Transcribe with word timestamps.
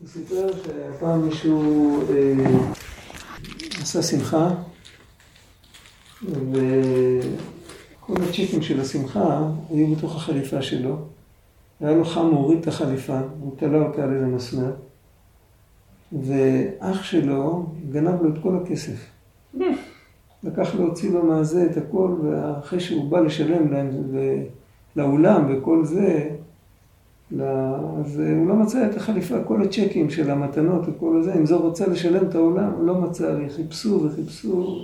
הוא 0.00 0.08
סיפר 0.08 0.48
שפעם 0.52 1.26
מישהו 1.26 2.00
אה, 2.10 2.60
עשה 3.82 4.02
שמחה, 4.02 4.50
וכל 6.22 8.22
הצ'יקים 8.28 8.62
של 8.62 8.80
השמחה 8.80 9.50
היו 9.70 9.94
בתוך 9.94 10.16
החליפה 10.16 10.62
שלו. 10.62 10.96
היה 11.80 11.96
לו 11.96 12.04
חם, 12.04 12.26
הוא 12.26 12.38
הוריד 12.38 12.58
את 12.58 12.68
החליפה, 12.68 13.18
הוא 13.40 13.56
תלה 13.56 13.78
אותה 13.78 14.04
על 14.04 14.14
איזה 14.14 14.26
מסמר, 14.26 14.72
ואח 16.12 17.02
שלו 17.02 17.66
גנב 17.90 18.22
לו 18.22 18.34
את 18.34 18.38
כל 18.42 18.56
הכסף. 18.56 19.06
לקח 20.42 20.74
להוציא 20.74 21.10
לו 21.10 21.26
מהזה 21.26 21.66
את 21.70 21.76
הכל, 21.76 22.14
ואחרי 22.22 22.80
שהוא 22.80 23.10
בא 23.10 23.20
לשלם 23.20 23.72
להם 23.72 23.90
לאולם 24.96 25.44
וכל 25.48 25.84
זה, 25.84 26.33
אז 27.32 28.18
הוא 28.18 28.48
לא 28.48 28.54
מצא 28.54 28.86
את 28.90 28.96
החליפה, 28.96 29.34
כל 29.44 29.62
הצ'קים 29.62 30.10
של 30.10 30.30
המתנות 30.30 30.82
וכל 30.88 31.22
זה, 31.22 31.34
אם 31.34 31.46
זו 31.46 31.58
רוצה 31.58 31.86
לשלם 31.86 32.28
את 32.28 32.34
העולם, 32.34 32.70
הוא 32.72 32.86
לא 32.86 32.94
מצא, 32.94 33.34
חיפשו 33.56 34.00
וחיפשו. 34.04 34.78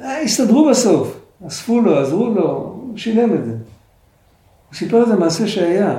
אה, 0.00 0.20
הסתדרו 0.20 0.68
בסוף, 0.70 1.20
אספו 1.46 1.80
לו, 1.80 1.98
עזרו 1.98 2.34
לו, 2.34 2.50
הוא 2.50 2.96
שילם 2.96 3.34
את 3.34 3.44
זה. 3.44 3.52
הוא 3.52 4.74
סיפר 4.74 5.02
את 5.02 5.08
זה 5.08 5.16
מעשה 5.16 5.48
שהיה. 5.48 5.98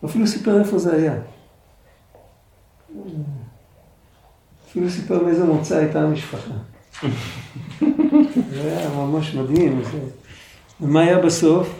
הוא 0.00 0.10
אפילו 0.10 0.26
סיפר 0.26 0.60
איפה 0.60 0.78
זה 0.78 0.96
היה. 0.96 1.14
אפילו 4.68 4.90
סיפר 4.90 5.24
מאיזה 5.24 5.44
מוצא 5.44 5.76
הייתה 5.76 6.02
המשפחה. 6.02 6.52
זה 8.52 8.78
היה 8.78 8.90
ממש 8.94 9.34
מדהים. 9.34 9.82
ומה 10.80 11.00
היה 11.00 11.18
בסוף? 11.18 11.79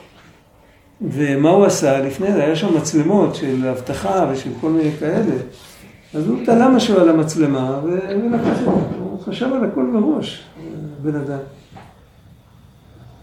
ומה 1.03 1.51
הוא 1.51 1.65
עשה? 1.65 2.01
לפני 2.01 2.33
זה 2.33 2.45
היה 2.45 2.57
שם 2.57 2.77
מצלמות 2.77 3.35
של 3.35 3.67
אבטחה 3.69 4.31
ושל 4.33 4.51
כל 4.61 4.71
מיני 4.71 4.91
כאלה. 5.01 5.35
אז 6.15 6.27
הוא 6.29 6.45
תלה 6.45 6.69
משהו 6.69 7.01
על 7.01 7.09
המצלמה 7.09 7.81
ולקח 7.85 8.47
את 8.49 8.57
זה. 8.57 8.71
הוא 9.01 9.21
חשב 9.21 9.53
על 9.53 9.65
הכל 9.65 9.83
מראש, 9.83 10.45
בן 11.03 11.15
אדם. 11.17 11.39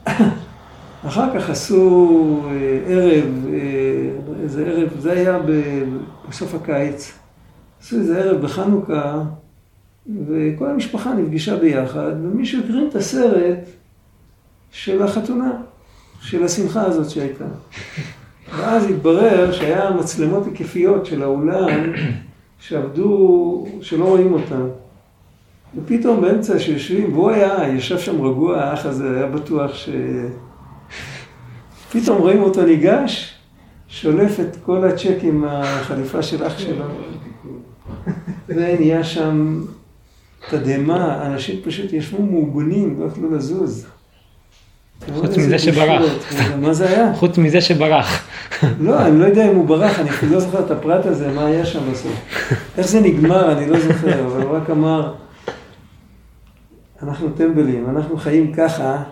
אחר 1.07 1.39
כך 1.39 1.49
עשו 1.49 2.41
אה, 2.45 2.79
ערב, 2.87 3.45
אה, 3.53 4.41
איזה 4.43 4.65
ערב, 4.65 4.99
זה 4.99 5.11
היה 5.11 5.39
בסוף 6.29 6.53
הקיץ. 6.53 7.13
עשו 7.81 7.95
איזה 7.95 8.23
ערב 8.23 8.41
בחנוכה, 8.41 9.21
וכל 10.27 10.69
המשפחה 10.69 11.13
נפגשה 11.13 11.55
ביחד, 11.55 12.11
ומישהו 12.23 12.63
הקרין 12.63 12.87
את 12.89 12.95
הסרט 12.95 13.59
של 14.71 15.03
החתונה, 15.03 15.51
של 16.21 16.43
השמחה 16.43 16.81
הזאת 16.81 17.09
שהייתה. 17.09 17.45
ואז 18.57 18.85
התברר 18.85 19.51
שהיה 19.51 19.91
מצלמות 19.91 20.45
היקפיות 20.45 21.05
של 21.05 21.23
האולם 21.23 21.69
שעבדו, 22.59 23.65
שלא 23.81 24.05
רואים 24.05 24.33
אותן. 24.33 24.67
ופתאום 25.75 26.21
באמצע 26.21 26.59
שיושבים, 26.59 27.13
והוא 27.13 27.31
היה, 27.31 27.69
ישב 27.75 27.97
שם 27.97 28.21
רגוע, 28.21 28.57
האח 28.57 28.85
הזה, 28.85 29.17
היה 29.17 29.27
בטוח 29.27 29.73
ש... 29.73 29.89
פתאום 31.91 32.17
רואים 32.17 32.41
אותו 32.43 32.65
ניגש, 32.65 33.33
שולף 33.87 34.39
את 34.39 34.57
כל 34.65 34.87
הצ'קים 34.87 35.41
מהחליפה 35.41 36.23
של 36.23 36.47
אח 36.47 36.57
שלו. 36.57 36.85
ונהיה 38.47 39.03
שם 39.03 39.61
תדהמה, 40.49 41.25
אנשים 41.27 41.61
פשוט 41.63 41.93
ישבו 41.93 42.23
מעוגנים, 42.23 42.99
לא 42.99 43.05
יכלו 43.05 43.35
לזוז. 43.35 43.87
חוץ 45.15 45.37
מזה 45.37 45.59
שברח. 45.59 46.01
מה 46.61 46.73
זה 46.73 46.89
היה? 46.89 47.13
חוץ 47.13 47.37
מזה 47.37 47.61
שברח. 47.61 48.27
לא, 48.79 49.01
אני 49.01 49.19
לא 49.19 49.25
יודע 49.25 49.51
אם 49.51 49.55
הוא 49.55 49.65
ברח, 49.65 49.99
אני 49.99 50.09
אפילו 50.09 50.33
לא 50.33 50.39
זוכר 50.39 50.59
את 50.59 50.71
הפרט 50.71 51.05
הזה, 51.05 51.31
מה 51.31 51.45
היה 51.45 51.65
שם 51.65 51.91
בסוף. 51.91 52.11
איך 52.77 52.87
זה 52.87 53.01
נגמר, 53.01 53.51
אני 53.51 53.69
לא 53.69 53.79
זוכר, 53.79 54.25
אבל 54.25 54.41
הוא 54.41 54.57
רק 54.57 54.69
אמר, 54.69 55.13
אנחנו 57.03 57.29
טמבלים, 57.29 57.89
אנחנו 57.89 58.17
חיים 58.17 58.53
ככה, 58.53 59.03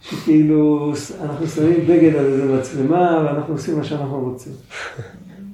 שכאילו 0.00 0.92
אנחנו 1.22 1.46
שמים 1.46 1.86
בגד 1.86 2.16
על 2.16 2.24
איזה 2.24 2.56
מצלמה 2.58 3.22
ואנחנו 3.24 3.54
עושים 3.54 3.78
מה 3.78 3.84
שאנחנו 3.84 4.20
רוצים. 4.20 4.52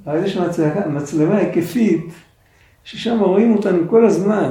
אבל 0.07 0.25
יש 0.25 0.37
מצלמה, 0.37 0.87
מצלמה 0.87 1.37
היקפית, 1.37 2.13
ששם 2.85 3.21
רואים 3.21 3.57
אותנו 3.57 3.79
כל 3.91 4.07
הזמן. 4.07 4.51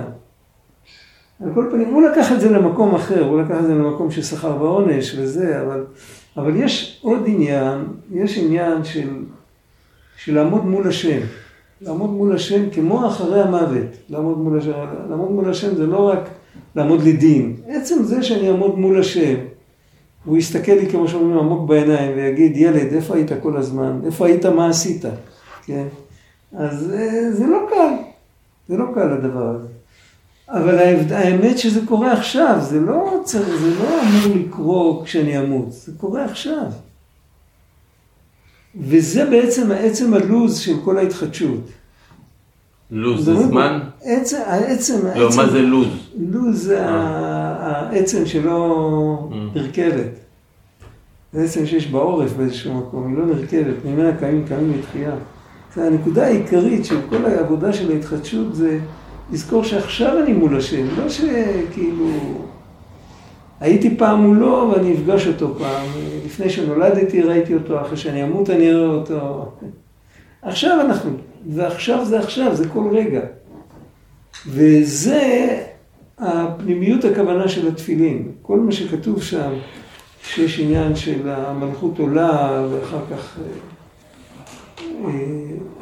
על 1.44 1.50
כל 1.54 1.68
פנים, 1.72 1.94
הוא 1.94 2.02
לקח 2.02 2.32
את 2.32 2.40
זה 2.40 2.50
למקום 2.50 2.96
אחר, 2.96 3.26
הוא 3.26 3.42
לקח 3.42 3.56
את 3.60 3.66
זה 3.66 3.74
למקום 3.74 4.12
של 4.12 4.22
שכר 4.24 4.62
ועונש 4.62 5.16
וזה, 5.18 5.62
אבל, 5.62 5.86
אבל 6.38 6.56
יש 6.56 7.00
עוד 7.04 7.24
עניין, 7.26 7.80
יש 8.14 8.38
עניין 8.38 8.84
של, 8.84 9.10
של 10.18 10.36
לעמוד 10.36 10.66
מול 10.66 10.88
השם. 10.88 11.20
לעמוד 11.82 12.10
מול 12.10 12.36
השם 12.36 12.70
כמו 12.70 13.08
אחרי 13.08 13.42
המוות. 13.42 13.88
לעמוד 14.10 14.38
מול 14.38 14.58
השם, 14.58 14.72
לעמוד 15.10 15.32
מול 15.32 15.50
השם 15.50 15.76
זה 15.76 15.88
לא 15.88 16.10
רק 16.10 16.30
לעמוד 16.76 17.02
לדין. 17.02 17.56
עצם 17.68 18.04
זה 18.04 18.24
שאני 18.24 18.50
אעמוד 18.50 18.80
מול 18.80 19.00
השם, 19.00 19.36
הוא 20.26 20.38
יסתכל 20.38 20.72
לי 20.72 20.90
כמו 20.90 21.08
שאומרים 21.08 21.38
עמוק 21.38 21.70
בעיניים 21.70 22.18
ויגיד, 22.18 22.58
ילד, 22.58 22.94
איפה 22.94 23.16
היית 23.16 23.32
כל 23.42 23.58
הזמן? 23.58 24.00
איפה 24.06 24.26
היית, 24.26 24.46
מה 24.46 24.70
עשית? 24.70 25.06
כן? 25.66 25.88
אז 26.54 26.94
אה, 26.94 27.32
זה 27.32 27.48
לא 27.48 27.60
קל, 27.70 27.94
זה 28.68 28.78
לא 28.78 28.86
קל 28.94 29.10
הדבר 29.12 29.56
הזה. 29.56 29.77
אבל 30.50 30.78
האמת 31.12 31.58
שזה 31.58 31.80
קורה 31.86 32.14
עכשיו, 32.14 32.58
זה 32.62 32.80
לא, 32.80 33.22
צריך, 33.24 33.48
זה 33.62 33.70
לא 33.80 34.02
אמור 34.02 34.36
לקרות 34.36 35.04
כשאני 35.06 35.40
אמות, 35.40 35.72
זה 35.72 35.92
קורה 35.98 36.26
עכשיו. 36.26 36.66
וזה 38.80 39.26
בעצם 39.26 39.72
העצם 39.72 40.14
הלוז 40.14 40.58
של 40.58 40.74
כל 40.84 40.98
ההתחדשות. 40.98 41.62
לוז 42.92 43.26
זה 43.26 43.36
זמן? 43.36 43.80
עצם, 44.04 44.38
העצם, 44.46 45.06
לא, 45.06 45.10
העצם, 45.10 45.38
מה 45.38 45.50
זה 45.50 45.62
לוז? 45.62 45.88
לוז 46.18 46.64
זה 46.64 46.86
אה. 46.86 47.90
העצם 47.90 48.26
שלא 48.26 49.30
אה. 49.32 49.38
נרכבת. 49.56 50.12
זה 51.34 51.44
עצם 51.44 51.66
שיש 51.66 51.88
בעורף 51.88 52.34
באיזשהו 52.34 52.74
מקום, 52.74 53.08
היא 53.08 53.18
לא 53.18 53.26
נרכבת, 53.26 53.86
ממנה 53.86 54.18
קיימים 54.18 54.48
קיימים 54.48 54.80
לתחייה. 54.80 55.12
הנקודה 55.78 56.26
העיקרית 56.26 56.86
של 56.86 56.98
כל 57.10 57.26
העבודה 57.26 57.74
של 57.74 57.92
ההתחדשות 57.92 58.56
זה 58.56 58.80
לזכור 59.32 59.64
שעכשיו 59.64 60.20
אני 60.24 60.34
מול 60.34 60.58
השם, 60.58 60.86
לא 60.98 61.10
שכאילו... 61.10 62.10
הייתי 63.60 63.98
פעם 63.98 64.22
מולו 64.22 64.72
ואני 64.74 64.94
אפגש 64.94 65.28
אותו 65.28 65.56
פעם. 65.58 65.86
לפני 66.26 66.50
שנולדתי 66.50 67.22
ראיתי 67.22 67.54
אותו, 67.54 67.82
אחרי 67.82 67.98
שאני 67.98 68.24
אמות 68.24 68.50
אני 68.50 68.72
אראה 68.72 68.88
אותו. 68.88 69.52
עכשיו 70.42 70.82
אנחנו, 70.82 71.12
ועכשיו 71.50 72.06
זה 72.06 72.20
עכשיו, 72.20 72.56
זה 72.56 72.70
כל 72.70 72.90
רגע. 72.92 73.22
וזה 74.48 75.48
הפנימיות 76.20 77.06
הכוונה 77.06 77.48
של 77.48 77.68
התפילין. 77.68 78.32
כל 78.42 78.60
מה 78.60 78.72
שכתוב 78.72 79.22
שם, 79.22 79.52
שיש 80.24 80.60
עניין 80.60 80.96
של 80.96 81.30
המלכות 81.30 82.00
עולה, 82.00 82.66
ואחר 82.72 83.00
כך 83.12 83.38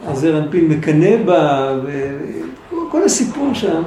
הזר 0.03 0.37
אנפין 0.37 0.67
מקנא 0.67 1.23
בה, 1.23 1.73
וכל 2.87 3.03
הסיפור 3.03 3.53
שם, 3.53 3.83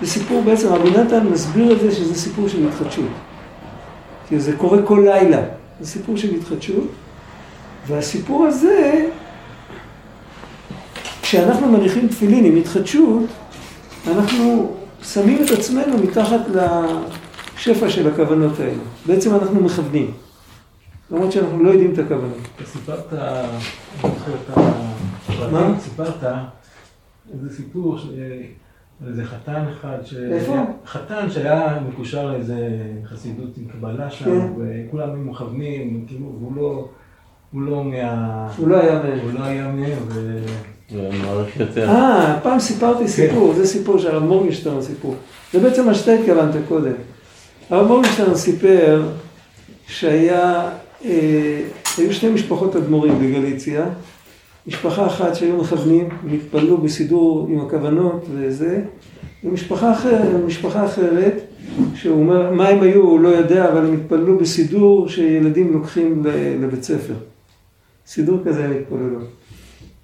זה 0.00 0.06
סיפור 0.06 0.42
בעצם, 0.42 0.68
רבי 0.68 0.90
נתן 0.90 1.26
מסביר 1.26 1.72
את 1.72 1.80
זה 1.80 1.90
שזה 1.94 2.14
סיפור 2.14 2.48
של 2.48 2.68
התחדשות. 2.68 3.10
כי 4.28 4.40
זה 4.40 4.56
קורה 4.56 4.82
כל 4.82 5.02
לילה, 5.04 5.42
זה 5.80 5.86
סיפור 5.86 6.16
של 6.16 6.34
התחדשות, 6.34 6.90
והסיפור 7.86 8.46
הזה, 8.46 9.08
כשאנחנו 11.22 11.68
מניחים 11.68 12.08
תפילין 12.08 12.44
עם 12.44 12.56
התחדשות, 12.56 13.22
אנחנו 14.08 14.76
שמים 15.02 15.44
את 15.44 15.50
עצמנו 15.50 15.98
מתחת 15.98 16.40
לשפע 17.58 17.90
של 17.90 18.08
הכוונות 18.08 18.60
האלה. 18.60 18.82
בעצם 19.06 19.34
אנחנו 19.34 19.60
מכוונים. 19.60 20.10
למרות 21.10 21.32
שאנחנו 21.32 21.64
לא 21.64 21.70
יודעים 21.70 21.92
את 21.92 21.98
הכוונות. 21.98 22.38
אתה 22.56 22.64
סיפרת, 22.66 23.12
אני 23.12 24.12
זוכר 24.18 24.32
את 25.46 25.52
מה? 25.52 25.80
סיפרת 25.80 26.24
איזה 27.32 27.56
סיפור 27.56 27.98
על 29.02 29.08
איזה 29.08 29.24
חתן 29.24 29.64
אחד, 29.72 29.98
ש... 30.04 30.14
איפה? 30.14 30.56
חתן 30.86 31.30
שהיה 31.30 31.78
מקושר 31.88 32.30
לאיזה 32.30 32.68
חסידות 33.04 33.56
עם 33.56 33.64
קבלה 33.64 34.10
שם, 34.10 34.24
כן. 34.24 34.48
וכולם 34.56 35.08
היו 35.08 35.24
מכוונים, 35.24 36.04
כאילו, 36.08 36.32
והוא 36.38 36.56
לא, 36.56 36.88
הוא 37.52 37.62
לא 37.62 37.84
מה... 37.84 38.48
הוא 38.56 38.68
לא 38.68 38.76
היה 38.76 39.02
מהם. 39.02 39.18
הוא 39.18 39.32
לא 39.32 39.44
היה 39.44 39.68
מהם, 39.68 39.98
ו... 40.08 40.38
מעריך 40.92 41.60
יותר. 41.60 41.88
אה, 41.88 42.38
פעם 42.42 42.60
סיפרתי 42.60 43.04
כן. 43.04 43.08
סיפור, 43.08 43.54
זה 43.54 43.66
סיפור 43.66 43.98
של 43.98 44.10
הרב 44.10 44.24
מורגנשטרן 44.24 44.82
סיפור. 44.82 45.14
זה 45.52 45.60
בעצם 45.60 45.86
מה 45.86 45.94
שאתה 45.94 46.12
התכוונת 46.12 46.54
קודם. 46.68 46.92
הרב 47.70 47.86
מורגנשטרן 47.86 48.34
סיפר 48.34 49.08
שהיה 49.86 50.68
אה, 51.04 51.60
היו 51.98 52.12
שתי 52.12 52.30
משפחות 52.30 52.76
אדמו"רים 52.76 53.18
בגליציה, 53.18 53.86
משפחה 54.66 55.06
אחת 55.06 55.34
שהיו 55.34 55.56
מכוונים, 55.56 56.08
הם 56.22 56.34
התפללו 56.34 56.78
בסידור 56.78 57.46
עם 57.50 57.60
הכוונות 57.60 58.26
וזה, 58.34 58.82
ומשפחה 59.44 59.92
אחרת, 59.92 60.44
משפחה 60.46 60.84
אחרת, 60.84 61.40
שהוא 61.94 62.20
אומר, 62.20 62.50
מה 62.50 62.68
הם 62.68 62.82
היו, 62.82 63.02
הוא 63.02 63.20
לא 63.20 63.28
יודע, 63.28 63.68
אבל 63.72 63.86
הם 63.86 63.94
התפללו 63.94 64.38
בסידור 64.38 65.08
שילדים 65.08 65.72
לוקחים 65.72 66.22
לבית 66.60 66.82
ספר. 66.82 67.14
סידור 68.06 68.38
כזה 68.44 68.64
הם 68.64 68.72
התפללו. 68.72 69.18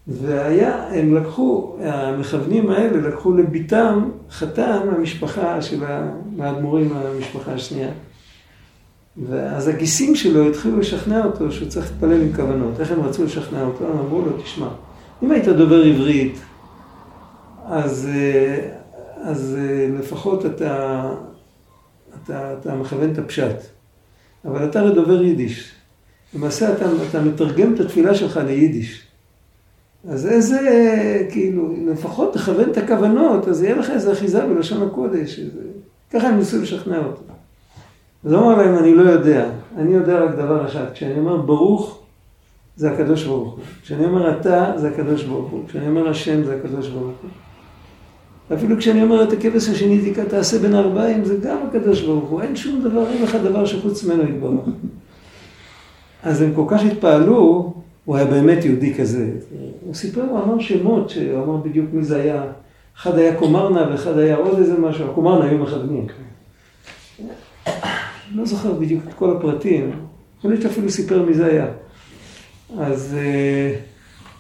והיה, 0.07 0.87
הם 0.89 1.15
לקחו, 1.15 1.77
המכוונים 1.81 2.71
האלה 2.71 3.09
לקחו 3.09 3.33
לביתם 3.33 4.09
חתן 4.31 4.79
המשפחה 4.97 5.63
של 5.63 5.85
ה- 5.85 6.11
מהאדמו"רים 6.37 6.89
מהמשפחה 6.89 7.53
השנייה. 7.53 7.89
ואז 9.17 9.69
הגיסים 9.69 10.15
שלו 10.15 10.49
התחילו 10.49 10.79
לשכנע 10.79 11.25
אותו 11.25 11.53
שהוא 11.53 11.69
צריך 11.69 11.91
להתפלל 11.91 12.23
עם 12.23 12.33
כוונות. 12.33 12.81
איך 12.81 12.91
הם 12.91 13.01
רצו 13.01 13.25
לשכנע 13.25 13.63
אותו? 13.63 13.87
הם 13.87 13.99
אמרו 13.99 14.23
לו, 14.23 14.43
תשמע, 14.43 14.69
אם 15.23 15.31
היית 15.31 15.49
דובר 15.49 15.83
עברית, 15.83 16.39
אז, 17.65 18.09
אה, 18.13 18.69
אז 19.23 19.57
אה, 19.61 19.89
לפחות 19.99 20.47
אתה, 20.47 21.15
אתה, 22.25 22.55
אתה 22.61 22.75
מכוון 22.75 23.13
את 23.13 23.19
הפשט. 23.19 23.57
אבל 24.45 24.65
אתה 24.65 24.81
הרי 24.81 24.95
דובר 24.95 25.23
יידיש. 25.23 25.73
למעשה 26.35 26.73
אתה, 26.73 26.85
אתה 27.11 27.21
מתרגם 27.21 27.75
את 27.75 27.81
התפילה 27.81 28.15
שלך 28.15 28.37
ליידיש. 28.37 29.07
אז 30.09 30.27
איזה, 30.27 30.61
כאילו, 31.31 31.75
לפחות 31.93 32.35
תכוון 32.35 32.71
את 32.71 32.77
הכוונות, 32.77 33.49
אז 33.49 33.63
יהיה 33.63 33.77
לך 33.77 33.91
איזו 33.91 34.13
אחיזה 34.13 34.47
בלשון 34.47 34.89
הקודש. 34.89 35.39
איזה... 35.39 35.61
ככה 36.11 36.29
הם 36.29 36.39
ניסו 36.39 36.63
לשכנע 36.63 36.99
אותו. 36.99 37.23
אז 38.25 38.33
הוא 38.33 38.41
אמר 38.41 38.57
להם, 38.57 38.79
אני 38.79 38.95
לא 38.95 39.03
יודע, 39.03 39.51
אני 39.77 39.95
יודע 39.95 40.25
רק 40.25 40.35
דבר 40.35 40.67
אחד, 40.67 40.85
כשאני 40.95 41.19
אומר 41.19 41.37
ברוך, 41.37 41.99
זה 42.77 42.91
הקדוש 42.91 43.25
ברוך 43.25 43.53
הוא. 43.53 43.65
כשאני 43.83 44.05
אומר 44.05 44.41
אתה, 44.41 44.73
זה 44.77 44.89
הקדוש 44.89 45.25
ברוך 45.25 45.51
הוא. 45.51 45.65
כשאני 45.69 45.87
אומר 45.89 46.09
השם, 46.09 46.45
זה 46.45 46.57
הקדוש 46.57 46.89
ברוך 46.89 47.17
הוא. 47.23 47.31
אפילו 48.55 48.77
כשאני 48.79 49.03
אומר 49.03 49.23
את 49.23 49.33
הכבש 49.33 49.69
השני 49.69 50.01
תיקה 50.01 50.25
תעשה 50.25 50.59
בין 50.59 50.75
הארבעים, 50.75 51.25
זה 51.25 51.37
גם 51.37 51.59
הקדוש 51.69 52.03
ברוך 52.03 52.29
הוא. 52.31 52.43
אין 52.43 52.57
שום 52.57 52.83
דבר, 52.83 53.09
אין 53.09 53.23
לך 53.23 53.35
דבר 53.35 53.67
שחוץ 53.67 54.05
ממנו 54.05 54.23
יתברך. 54.23 54.65
אז 56.23 56.43
הם 56.43 56.55
כל 56.55 56.65
כך 56.69 56.83
התפעלו, 56.83 57.73
הוא 58.05 58.17
היה 58.17 58.25
באמת 58.25 58.65
יהודי 58.65 58.95
כזה. 58.95 59.31
הוא 59.87 59.95
סיפר, 59.95 60.23
הוא 60.23 60.39
אמר 60.39 60.61
שמות, 60.61 61.11
שהוא 61.11 61.45
אמר 61.45 61.57
בדיוק 61.57 61.87
מי 61.93 62.05
זה 62.05 62.23
היה. 62.23 62.45
אחד 62.99 63.19
היה 63.19 63.37
קומרנה 63.37 63.91
ואחד 63.91 64.19
היה 64.19 64.37
עוד 64.37 64.59
איזה 64.59 64.79
משהו, 64.79 65.11
הקומרנה 65.11 65.45
היו 65.45 65.59
מכוונים. 68.33 68.39
לא 68.39 68.45
זוכר 68.45 68.73
בדיוק 68.73 69.03
את 69.09 69.15
כל 69.15 69.37
הפרטים, 69.37 69.91
יכול 70.39 70.51
להיות 70.51 70.63
שאפילו 70.63 70.91
סיפר 70.91 71.23
מי 71.23 71.35
זה 71.35 71.47
היה. 71.47 71.67
אז 72.79 73.17
אה, 73.19 73.75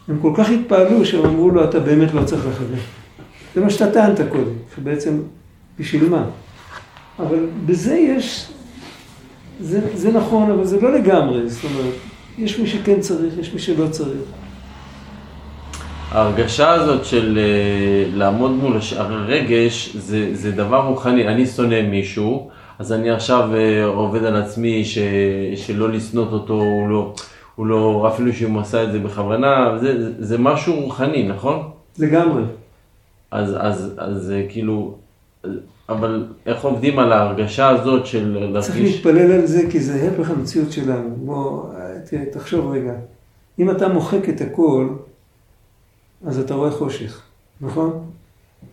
הם 0.08 0.18
כל 0.22 0.32
כך 0.36 0.50
התפעלו 0.50 1.04
שהם 1.04 1.24
אמרו 1.24 1.50
לו, 1.50 1.64
אתה 1.64 1.80
באמת 1.80 2.14
לא 2.14 2.24
צריך 2.24 2.46
לכוון. 2.46 2.78
זה 3.54 3.60
מה 3.60 3.70
שאתה 3.70 3.92
טענת 3.92 4.20
קודם, 4.30 4.52
שבעצם 4.76 5.20
בשביל 5.78 6.08
מה? 6.08 6.24
אבל 7.18 7.46
בזה 7.66 7.94
יש, 7.94 8.48
זה, 9.60 9.80
זה 9.94 10.12
נכון, 10.12 10.50
אבל 10.50 10.64
זה 10.64 10.80
לא 10.80 10.92
לגמרי, 10.92 11.48
זאת 11.48 11.64
אומרת, 11.64 11.94
יש 12.38 12.58
מי 12.58 12.66
שכן 12.66 13.00
צריך, 13.00 13.34
יש 13.38 13.52
מי 13.52 13.58
שלא 13.58 13.88
צריך. 13.88 14.28
ההרגשה 16.10 16.70
הזאת 16.70 17.04
של 17.04 17.38
אה, 17.38 18.10
לעמוד 18.14 18.50
מול 18.50 18.76
הרגש 18.96 19.96
זה, 19.96 20.28
זה 20.32 20.50
דבר 20.50 20.86
רוחני. 20.86 21.28
אני 21.28 21.46
שונא 21.46 21.82
מישהו, 21.82 22.50
אז 22.82 22.92
אני 22.92 23.10
עכשיו 23.10 23.54
אה, 23.54 23.84
עובד 23.84 24.24
על 24.24 24.36
עצמי 24.36 24.84
ש, 24.84 24.98
שלא 25.56 25.90
לשנות 25.90 26.32
אותו, 26.32 26.54
הוא 26.54 26.88
לא, 26.88 27.14
הוא 27.54 27.66
לא, 27.66 28.10
אפילו 28.14 28.32
שהוא 28.32 28.60
עשה 28.60 28.84
את 28.84 28.92
זה 28.92 28.98
בכוונה, 28.98 29.78
זה, 29.80 30.12
זה, 30.18 30.38
משהו 30.38 30.80
רוחני, 30.80 31.28
נכון? 31.28 31.70
לגמרי. 31.98 32.42
אז, 33.30 33.54
אז, 33.58 33.94
אז 33.98 34.22
זה 34.22 34.46
כאילו, 34.48 34.94
אבל 35.88 36.26
איך 36.46 36.64
עובדים 36.64 36.98
על 36.98 37.12
ההרגשה 37.12 37.68
הזאת 37.68 38.06
של 38.06 38.50
צריך 38.60 38.76
להרגיש... 38.76 38.94
להתפלל 38.94 39.32
על 39.32 39.46
זה, 39.46 39.62
כי 39.70 39.80
זה 39.80 40.10
הפך 40.12 40.30
המציאות 40.30 40.72
שלנו. 40.72 41.16
בוא, 41.16 41.64
תראה, 42.10 42.24
תחשוב 42.32 42.72
רגע. 42.72 42.92
אם 43.58 43.70
אתה 43.70 43.88
מוחק 43.88 44.28
את 44.28 44.40
הכל, 44.40 44.88
אז 46.26 46.38
אתה 46.38 46.54
רואה 46.54 46.70
חושך, 46.70 47.20
נכון? 47.60 48.04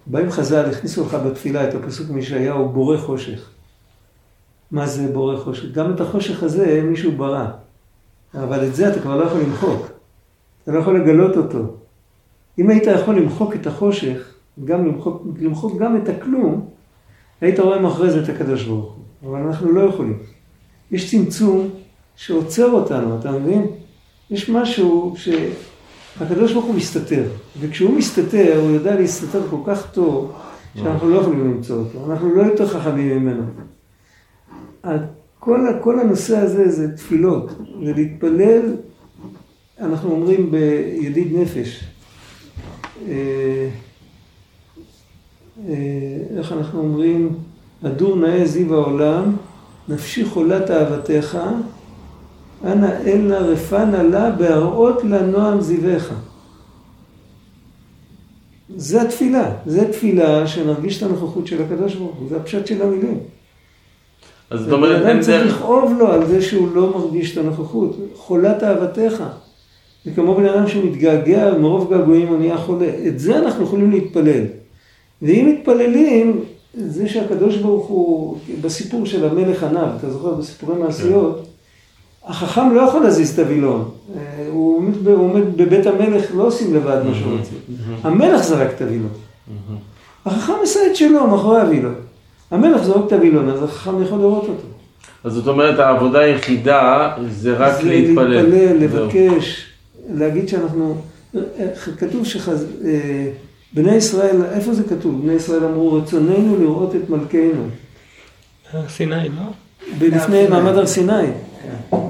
באים 0.07 0.31
חז"ל, 0.31 0.65
הכניסו 0.65 1.05
לך 1.05 1.13
בתפילה 1.13 1.69
את 1.69 1.75
הפסוק 1.75 2.09
מישעיהו, 2.09 2.69
בורא 2.69 2.97
חושך. 2.97 3.49
מה 4.71 4.87
זה 4.87 5.07
בורא 5.13 5.37
חושך? 5.37 5.71
גם 5.71 5.93
את 5.93 6.01
החושך 6.01 6.43
הזה 6.43 6.81
מישהו 6.83 7.11
ברא. 7.11 7.45
אבל 8.33 8.67
את 8.67 8.75
זה 8.75 8.89
אתה 8.89 8.99
כבר 8.99 9.17
לא 9.17 9.23
יכול 9.23 9.41
למחוק. 9.41 9.87
אתה 10.63 10.71
לא 10.71 10.79
יכול 10.79 10.99
לגלות 10.99 11.37
אותו. 11.37 11.59
אם 12.59 12.69
היית 12.69 12.83
יכול 12.83 13.15
למחוק 13.15 13.55
את 13.55 13.67
החושך, 13.67 14.33
גם 14.65 14.87
למחוק, 14.87 15.23
למחוק 15.39 15.79
גם 15.79 15.97
את 15.97 16.09
הכלום, 16.09 16.65
היית 17.41 17.59
רואה 17.59 17.79
מאחורי 17.79 18.11
זה 18.11 18.23
את 18.23 18.29
הקדוש 18.29 18.63
ברוך 18.63 18.95
הוא. 18.95 19.29
אבל 19.29 19.39
אנחנו 19.39 19.71
לא 19.71 19.81
יכולים. 19.81 20.17
יש 20.91 21.11
צמצום 21.11 21.69
שעוצר 22.15 22.71
אותנו, 22.71 23.19
אתה 23.19 23.31
מבין? 23.31 23.67
יש 24.31 24.49
משהו 24.49 25.15
שהקדוש 25.17 26.53
ברוך 26.53 26.65
הוא 26.65 26.75
מסתתר, 26.75 27.23
וכשהוא 27.59 27.97
מסתתר, 27.97 28.59
הוא 28.61 28.71
יודע 28.71 28.95
להסתתר 28.95 29.41
כל 29.49 29.59
כך 29.65 29.91
טוב, 29.91 30.31
שאנחנו 30.75 31.09
לא 31.09 31.19
יכולים 31.19 31.51
למצוא 31.51 31.77
אותו. 31.77 32.11
אנחנו 32.11 32.35
לא 32.35 32.41
יותר 32.41 32.67
חכמים 32.67 33.19
ממנו. 33.19 33.43
כל, 35.39 35.65
כל 35.81 35.99
הנושא 35.99 36.37
הזה 36.37 36.69
זה 36.71 36.95
תפילות, 36.97 37.51
זה 37.85 37.93
להתפלל, 37.93 38.75
אנחנו 39.79 40.11
אומרים 40.11 40.51
בידיד 40.51 41.39
נפש. 41.39 41.83
אה, 43.07 43.69
אה, 45.67 46.37
איך 46.37 46.51
אנחנו 46.51 46.79
אומרים? 46.79 47.35
הדור 47.83 48.15
נאה 48.15 48.45
זיו 48.45 48.75
העולם, 48.75 49.35
נפשי 49.89 50.25
חולת 50.25 50.71
אהבתך, 50.71 51.37
אנא 52.63 52.91
אל 53.05 53.21
נא 53.21 53.33
רפנה 53.33 54.03
לה 54.03 54.31
בהראות 54.31 55.03
לה 55.03 55.21
נועם 55.21 55.61
זיווך. 55.61 56.03
זה 58.75 59.01
התפילה, 59.01 59.51
זה 59.65 59.91
תפילה 59.91 60.47
שנרגיש 60.47 60.97
את 60.97 61.03
הנוכחות 61.03 61.47
של 61.47 61.63
הקדוש 61.63 61.95
ברוך 61.95 62.15
הוא, 62.15 62.29
זה 62.29 62.37
הפשט 62.37 62.67
של 62.67 62.81
המילים. 62.81 63.19
אז 64.49 64.59
זאת 64.59 64.71
אומרת, 64.71 65.05
אין 65.05 65.21
צריך 65.21 65.43
דרך... 65.43 65.55
לכאוב 65.55 65.93
לו 65.99 66.11
על 66.11 66.25
זה 66.25 66.41
שהוא 66.41 66.67
לא 66.75 66.93
מרגיש 66.97 67.33
את 67.33 67.37
הנוכחות, 67.37 67.97
חולת 68.15 68.63
אהבתך. 68.63 69.23
זה 70.05 70.11
כמו 70.15 70.35
בן 70.35 70.45
אדם 70.45 70.67
שמתגעגע, 70.67 71.57
מרוב 71.57 71.93
געגועים 71.93 72.27
הוא 72.27 72.37
נהיה 72.37 72.57
חולה. 72.57 72.87
את 73.07 73.19
זה 73.19 73.39
אנחנו 73.39 73.63
יכולים 73.63 73.91
להתפלל. 73.91 74.43
ואם 75.21 75.53
מתפללים, 75.53 76.39
זה 76.73 77.09
שהקדוש 77.09 77.57
ברוך 77.57 77.87
הוא, 77.87 78.37
בסיפור 78.61 79.05
של 79.05 79.25
המלך 79.25 79.63
עניו, 79.63 79.87
אתה 79.97 80.09
זוכר 80.09 80.33
בסיפורי 80.33 80.79
מעשיות, 80.79 81.45
החכם 82.25 82.75
לא 82.75 82.81
יכול 82.81 83.03
להזיז 83.03 83.33
את 83.33 83.39
הווילון. 83.39 83.89
אה, 84.15 84.47
הוא 84.51 84.77
עומד, 84.77 85.07
הוא 85.07 85.23
עומד 85.23 85.57
בבית 85.57 85.85
המלך, 85.85 86.35
לא 86.35 86.47
עושים 86.47 86.75
לבד 86.75 87.01
מה 87.05 87.15
שהוא 87.15 87.37
רוצה. 87.37 87.51
המלך 88.03 88.43
זרק 88.43 88.69
את 88.75 88.81
הווילון. 88.81 89.09
החכם 90.25 90.53
עשה 90.63 90.79
את 90.91 90.95
שלו 90.95 91.27
מאחורי 91.27 91.61
הווילון. 91.61 91.95
המלך 92.51 92.83
זורק 92.83 93.07
את 93.07 93.13
הווילון, 93.13 93.49
אז 93.49 93.63
החכם 93.63 94.03
יכול 94.03 94.19
לראות 94.19 94.43
אותו. 94.43 94.67
אז 95.23 95.33
זאת 95.33 95.47
אומרת, 95.47 95.79
העבודה 95.79 96.19
היחידה 96.19 97.15
זה 97.29 97.57
רק 97.57 97.81
זה 97.81 97.89
להתפלל. 97.89 98.27
להתפלל, 98.27 98.87
זהו. 98.89 99.05
לבקש, 99.05 99.65
להגיד 100.13 100.49
שאנחנו, 100.49 100.95
כתוב 101.97 102.25
שבני 102.25 103.95
ישראל, 103.95 104.35
איפה 104.51 104.73
זה 104.73 104.83
כתוב? 104.83 105.21
בני 105.21 105.33
ישראל 105.33 105.63
אמרו, 105.63 105.93
רצוננו 105.93 106.57
לראות 106.59 106.95
את 106.95 107.09
מלכנו. 107.09 107.63
הר 108.73 108.87
סיני, 108.89 109.29
לא? 109.29 110.07
לפני 110.07 110.47
מעמד 110.47 110.77
הר 110.77 110.85
סיני. 110.85 111.27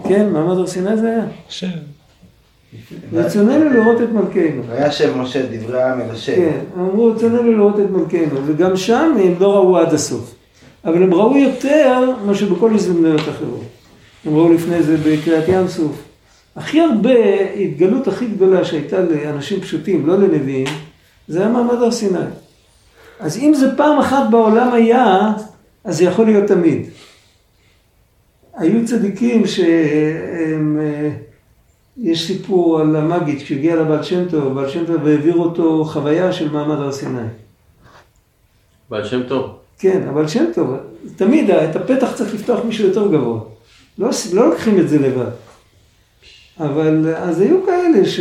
כן, 0.08 0.29
מעמד 0.29 0.58
הר 0.58 0.67
סיני 0.67 0.98
זה 0.98 1.08
היה. 1.08 1.25
רצוננו 3.14 3.70
לראות 3.70 4.02
את 4.02 4.10
מלכנו. 4.12 4.64
וישב 4.70 5.18
משה 5.18 5.46
דברי 5.52 5.82
העם 5.82 6.02
אל 6.02 6.12
השם. 6.12 6.36
כן, 6.36 6.60
אמרו, 6.80 7.06
רצוננו 7.06 7.52
לראות 7.52 7.80
את 7.80 7.90
מלכנו, 7.92 8.40
וגם 8.46 8.78
שם 8.78 9.16
הם 9.24 9.34
לא 9.40 9.56
ראו 9.56 9.78
עד 9.78 9.94
הסוף. 9.94 10.36
אבל 10.86 11.04
הם 11.04 11.14
ראו 11.14 11.38
יותר 11.38 12.12
מאשר 12.26 12.54
בכל 12.54 12.76
הזדמנויות 12.76 13.22
אחרות. 13.22 13.64
הם 14.26 14.36
ראו 14.36 14.54
לפני 14.54 14.84
זה 14.84 14.98
בקריאת 14.98 15.44
ים 15.48 15.68
סוף. 15.68 16.04
הכי 16.56 16.80
הרבה, 16.82 17.14
התגלות 17.56 18.08
הכי 18.08 18.28
גדולה 18.28 18.66
שהייתה 18.66 19.00
לאנשים 19.02 19.62
פשוטים, 19.62 20.08
לא 20.08 20.18
לנביאים, 20.18 20.68
זה 21.28 21.40
היה 21.40 21.50
מעמד 21.50 21.76
הר 21.76 21.92
סיני. 21.92 22.20
אז 23.20 23.38
אם 23.38 23.54
זה 23.54 23.78
פעם 23.78 24.00
אחת 24.00 24.30
בעולם 24.32 24.74
היה, 24.74 25.32
אז 25.84 25.98
זה 25.98 26.04
יכול 26.04 26.26
להיות 26.26 26.48
תמיד. 26.48 26.86
היו 28.58 28.86
צדיקים 28.86 29.48
שהם... 29.48 30.80
יש 32.03 32.27
סיפור 32.27 32.79
על 32.79 32.96
המגיד, 32.96 33.38
כשהגיע 33.38 33.75
לבעל 33.75 34.03
שם 34.03 34.29
טוב, 34.29 34.53
בעל 34.53 34.70
שם 34.70 34.86
טוב 34.86 35.08
העביר 35.08 35.36
אותו 35.36 35.86
חוויה 35.86 36.34
של 36.34 36.51
מעמד 36.51 36.75
הר 36.75 36.91
סיני. 36.91 37.27
בעל 38.89 39.06
שם 39.06 39.22
טוב. 39.27 39.51
כן, 39.79 40.08
אבל 40.10 40.27
שם 40.27 40.46
טוב, 40.56 40.74
תמיד 41.15 41.50
את 41.50 41.75
הפתח 41.75 42.12
צריך 42.15 42.34
לפתוח 42.34 42.60
מישהו 42.65 42.88
יותר 42.88 43.08
גבוה. 43.08 43.39
לא, 43.98 44.10
לא 44.34 44.50
לוקחים 44.50 44.79
את 44.79 44.89
זה 44.89 45.00
לבד. 45.00 45.32
אבל 46.60 47.13
אז 47.15 47.41
היו 47.41 47.65
כאלה 47.65 48.06
ש... 48.06 48.20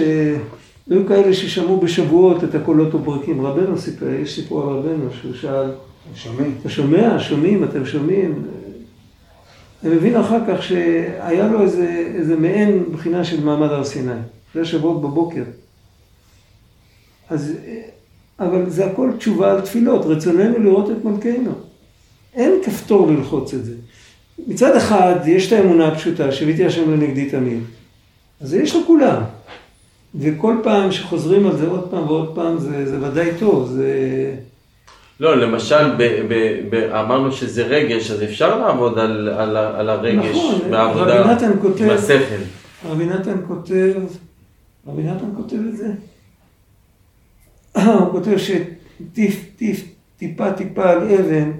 היו 0.90 1.06
כאלה 1.06 1.34
ששמעו 1.34 1.80
בשבועות 1.80 2.44
את 2.44 2.54
הקולות 2.54 2.94
וברקים. 2.94 3.46
רבנו 3.46 3.78
סיפר, 3.78 4.08
יש 4.08 4.34
סיפור 4.34 4.62
על 4.62 4.68
רבנו 4.68 5.08
שהוא 5.20 5.34
שאל, 5.34 5.70
שומעים? 6.14 6.54
אתה 6.60 6.68
שומע? 6.68 7.18
שומעים? 7.18 7.64
אתם 7.64 7.86
שומעים? 7.86 8.42
הם 9.82 9.92
הבינו 9.92 10.20
אחר 10.20 10.38
כך 10.48 10.62
שהיה 10.62 11.48
לו 11.48 11.62
איזה, 11.62 12.12
איזה 12.14 12.36
מעין 12.36 12.84
בחינה 12.92 13.24
של 13.24 13.44
מעמד 13.44 13.68
הר 13.68 13.84
סיני. 13.84 14.12
זה 14.54 14.64
שבועות 14.64 15.02
בבוקר. 15.02 15.42
אז, 17.30 17.52
אבל 18.40 18.70
זה 18.70 18.86
הכל 18.86 19.10
תשובה 19.18 19.52
על 19.52 19.60
תפילות, 19.60 20.06
רצוננו 20.06 20.58
לראות 20.58 20.90
את 20.90 21.04
מלכנו. 21.04 21.52
אין 22.34 22.52
כפתור 22.64 23.10
ללחוץ 23.10 23.54
את 23.54 23.64
זה. 23.64 23.74
מצד 24.46 24.76
אחד, 24.76 25.14
יש 25.26 25.46
את 25.46 25.52
האמונה 25.52 25.88
הפשוטה, 25.88 26.32
שהביתי 26.32 26.66
השם 26.66 26.90
לנגדי 26.90 27.30
תמיד. 27.30 27.62
אז 28.40 28.54
יש 28.54 28.76
לכולם. 28.76 29.22
וכל 30.14 30.56
פעם 30.62 30.92
שחוזרים 30.92 31.46
על 31.46 31.56
זה 31.56 31.66
עוד 31.66 31.88
פעם 31.90 32.06
ועוד 32.06 32.34
פעם, 32.34 32.58
זה, 32.58 32.90
זה 32.90 33.08
ודאי 33.08 33.30
טוב, 33.38 33.68
זה... 33.68 33.94
לא, 35.20 35.36
למשל, 35.36 35.96
ב, 35.98 36.02
ב, 36.02 36.34
ב, 36.70 36.74
אמרנו 36.74 37.32
שזה 37.32 37.62
רגש, 37.62 38.10
אז 38.10 38.22
אפשר 38.22 38.58
לעבוד 38.58 38.98
על, 38.98 39.28
על, 39.28 39.56
על 39.56 39.88
הרגש 39.88 40.36
נכון, 40.36 40.70
בעבודה 40.70 41.20
רבי 41.20 41.34
נתן 41.34 41.52
כותב- 41.62 41.82
עם 41.82 41.90
השכל. 41.90 42.42
רבי 42.88 43.06
נתן 43.06 43.36
כותב, 43.48 43.94
רבי 44.86 45.02
נתן 45.02 45.26
כותב 45.36 45.56
את 45.68 45.76
זה? 45.76 45.92
הוא 47.98 48.10
כותב 48.12 48.36
שטיף, 48.38 49.44
טיף, 49.56 49.84
טיפה 50.16 50.52
טיפה 50.52 50.90
על 50.90 51.02
אבן, 51.02 51.50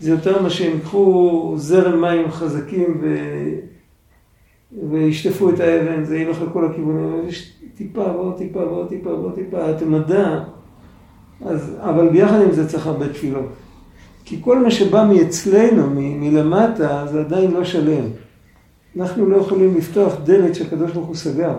זה 0.00 0.10
יותר 0.10 0.42
מה 0.42 0.50
שהם 0.50 0.74
ייקחו 0.74 1.54
זרם 1.56 2.00
מים 2.00 2.30
חזקים 2.30 3.00
ו... 3.02 3.16
וישטפו 4.90 5.50
את 5.50 5.60
האבן, 5.60 6.04
זה 6.04 6.18
ילך 6.18 6.42
לכל 6.42 6.66
הכיוונים, 6.66 7.28
יש 7.28 7.52
טיפה 7.74 8.00
ועוד 8.00 8.38
טיפה 8.38 8.58
ועוד 8.58 8.88
טיפה 8.88 9.08
ועוד 9.08 9.34
טיפה, 9.34 9.70
התמדה, 9.70 10.44
אז, 11.46 11.76
אבל 11.80 12.08
ביחד 12.08 12.40
עם 12.42 12.52
זה 12.52 12.68
צריך 12.68 12.86
הרבה 12.86 13.08
תפילות. 13.08 13.48
כי 14.24 14.38
כל 14.40 14.58
מה 14.58 14.70
שבא 14.70 15.06
מאצלנו, 15.14 15.90
מ- 15.90 16.20
מלמטה, 16.20 17.06
זה 17.10 17.20
עדיין 17.20 17.50
לא 17.50 17.64
שלם. 17.64 18.04
אנחנו 18.96 19.26
לא 19.26 19.36
יכולים 19.36 19.76
לפתוח 19.76 20.14
דלת 20.24 20.54
שהקדוש 20.54 20.92
ברוך 20.92 21.06
הוא 21.06 21.14
סגר. 21.16 21.52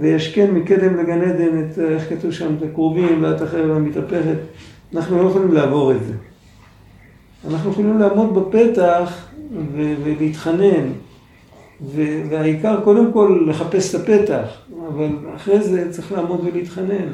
וישכן 0.00 0.50
מקדם 0.50 0.96
לגן 0.96 1.20
עדן 1.20 1.64
את, 1.64 1.78
איך 1.78 2.08
כתוב 2.08 2.30
שם, 2.30 2.54
את 2.58 2.62
הקרובים 2.62 3.22
ואת 3.22 3.40
החרב 3.40 3.70
המתהפכת. 3.70 4.36
אנחנו 4.94 5.22
לא 5.22 5.28
יכולים 5.28 5.52
לעבור 5.52 5.92
את 5.92 6.04
זה. 6.06 6.12
אנחנו 7.50 7.70
יכולים 7.70 7.98
לעמוד 7.98 8.34
בפתח 8.34 9.26
ו- 9.74 9.94
ולהתחנן. 10.04 10.86
ו- 11.80 12.22
והעיקר 12.30 12.80
קודם 12.84 13.12
כל 13.12 13.44
לחפש 13.48 13.94
את 13.94 14.00
הפתח, 14.00 14.48
אבל 14.88 15.08
אחרי 15.36 15.60
זה 15.62 15.92
צריך 15.92 16.12
לעמוד 16.12 16.40
ולהתחנן. 16.44 17.08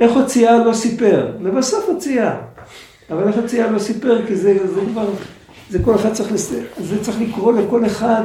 איך 0.00 0.12
הוציאה 0.12 0.64
לא 0.64 0.72
סיפר? 0.72 1.32
לבסוף 1.40 1.88
הוציאה. 1.88 2.36
אבל 3.10 3.28
איך 3.28 3.36
הוציאה 3.36 3.70
לא 3.70 3.78
סיפר? 3.78 4.26
כי 4.26 4.36
זה, 4.36 4.58
זה 4.74 4.80
כבר, 4.92 5.08
זה 5.70 5.78
כל 5.82 5.94
אחד 5.94 6.12
צריך, 6.12 6.32
לס... 6.32 6.52
זה 6.78 7.02
צריך 7.02 7.20
לקרוא 7.20 7.52
לכל 7.52 7.86
אחד 7.86 8.22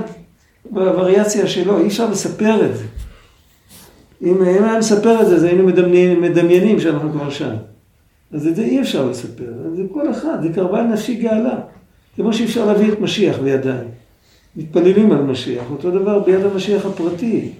בווריאציה 0.69 1.47
שלו, 1.47 1.79
אי 1.79 1.87
אפשר 1.87 2.09
לספר 2.09 2.65
את 2.65 2.77
זה. 2.77 2.83
אם, 4.21 4.43
אם 4.43 4.63
היה 4.63 4.79
מספר 4.79 5.21
את 5.21 5.27
זה, 5.27 5.35
אז 5.35 5.43
היינו 5.43 5.63
מדמיינים, 5.63 6.21
מדמיינים 6.21 6.79
שאנחנו 6.79 7.11
כבר 7.11 7.29
שם. 7.29 7.55
אז 8.31 8.47
את 8.47 8.55
זה 8.55 8.61
אי 8.61 8.81
אפשר 8.81 9.05
לספר, 9.05 9.51
זה 9.75 9.83
כל 9.93 10.11
אחד, 10.11 10.37
זה 10.41 10.49
קרבה 10.55 10.83
נפשי 10.83 11.15
גאלה. 11.15 11.59
כמו 12.15 12.33
שאי 12.33 12.45
אפשר 12.45 12.65
להביא 12.65 12.91
את 12.91 12.99
משיח 12.99 13.39
בידיים. 13.39 13.87
מתפללים 14.55 15.11
על 15.11 15.21
משיח, 15.21 15.63
אותו 15.71 15.91
דבר 15.91 16.19
ביד 16.19 16.45
המשיח 16.45 16.85
הפרטי. 16.85 17.51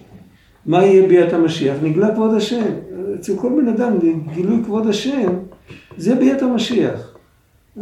מה 0.66 0.86
יהיה 0.86 1.08
ביד 1.08 1.34
המשיח? 1.34 1.78
נגלה 1.84 2.16
כבוד 2.16 2.34
השם. 2.34 2.72
אצל 3.16 3.36
כל 3.36 3.50
בן 3.50 3.68
אדם, 3.68 3.94
גילוי 4.34 4.64
כבוד 4.66 4.88
השם, 4.88 5.32
זה 5.98 6.16
ביד 6.16 6.44
המשיח. 6.44 7.12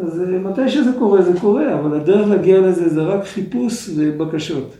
אז 0.03 0.21
אה, 0.21 0.39
מתי 0.39 0.69
שזה 0.69 0.91
קורה, 1.00 1.21
זה 1.21 1.39
קורה, 1.39 1.74
אבל 1.79 1.98
הדרך 1.98 2.27
להגיע 2.27 2.59
לזה 2.62 2.89
זה 2.89 3.01
רק 3.01 3.25
חיפוש 3.25 3.89
ובקשות. 3.95 4.75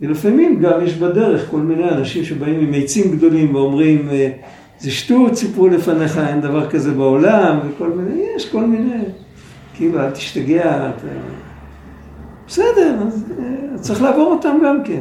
ולפעמים 0.00 0.60
גם 0.60 0.84
יש 0.84 0.94
בדרך 0.94 1.50
כל 1.50 1.60
מיני 1.60 1.90
אנשים 1.90 2.24
שבאים 2.24 2.60
עם 2.60 2.74
עצים 2.74 3.16
גדולים 3.16 3.54
ואומרים, 3.54 4.08
אה, 4.10 4.30
זה 4.78 4.90
שטות, 4.90 5.34
סיפרו 5.34 5.68
לפניך, 5.68 6.18
אין 6.18 6.40
דבר 6.40 6.70
כזה 6.70 6.92
בעולם, 6.92 7.58
וכל 7.68 7.88
מיני, 7.88 8.22
יש 8.36 8.50
כל 8.50 8.64
מיני, 8.66 9.02
כאילו, 9.74 10.00
אל 10.00 10.10
תשתגע, 10.10 10.90
אתה... 10.90 11.06
בסדר, 12.46 12.96
אז 13.06 13.24
אה, 13.38 13.78
צריך 13.78 14.02
לעבור 14.02 14.32
אותם 14.32 14.58
גם 14.64 14.84
כן. 14.84 15.00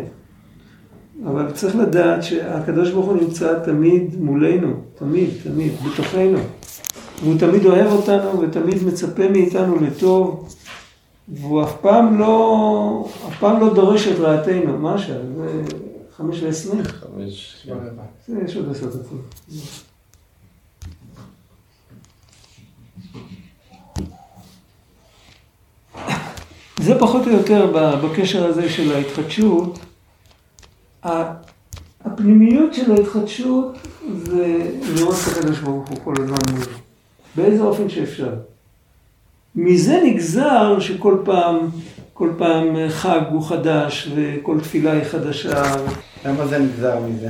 אבל 1.23 1.51
צריך 1.51 1.75
לדעת 1.75 2.23
שהקדוש 2.23 2.91
ברוך 2.91 3.05
הוא 3.05 3.17
נמצא 3.21 3.59
תמיד 3.65 4.15
מולנו, 4.19 4.73
תמיד, 4.95 5.29
תמיד, 5.43 5.71
בתוכנו. 5.85 6.39
והוא 7.23 7.39
תמיד 7.39 7.65
אוהב 7.65 7.91
אותנו 7.91 8.41
ותמיד 8.41 8.83
מצפה 8.83 9.29
מאיתנו 9.29 9.75
לטוב, 9.75 10.55
והוא 11.27 11.63
אף 11.63 11.81
פעם 11.81 12.19
לא, 12.19 13.07
אף 13.27 13.39
פעם 13.39 13.59
לא 13.59 13.73
דורש 13.73 14.07
את 14.07 14.19
רעתנו. 14.19 14.77
מה 14.77 14.93
השעה? 14.93 15.17
זה 15.35 15.63
חמש 16.17 16.43
ועשרים? 16.43 16.83
חמש, 16.83 17.65
זה 18.27 18.41
יש 18.45 18.55
עוד 18.55 18.71
עשר 18.71 18.85
דקות. 18.85 19.35
זה 26.79 26.99
פחות 26.99 27.27
או 27.27 27.31
יותר 27.31 27.71
בקשר 28.03 28.45
הזה 28.45 28.69
של 28.69 28.95
ההתחדשות. 28.95 29.79
הפנימיות 32.05 32.73
של 32.73 32.91
ההתחדשות 32.91 33.77
זה 34.13 34.71
לראות 34.95 35.15
את 35.15 35.37
הקדוש 35.37 35.59
ברוך 35.59 35.89
הוא 35.89 35.97
כל 36.03 36.13
הזמן 36.17 36.37
מולו. 36.51 36.65
באיזה 37.35 37.63
אופן 37.63 37.89
שאפשר. 37.89 38.29
מזה 39.55 40.01
נגזר 40.05 40.79
שכל 40.79 41.17
פעם, 41.25 41.57
כל 42.13 42.29
פעם 42.37 42.89
חג 42.89 43.21
הוא 43.29 43.43
חדש 43.43 44.11
וכל 44.15 44.59
תפילה 44.59 44.91
היא 44.91 45.03
חדשה. 45.03 45.75
למה 46.25 46.47
זה 46.47 46.57
נגזר 46.59 46.99
מזה? 46.99 47.29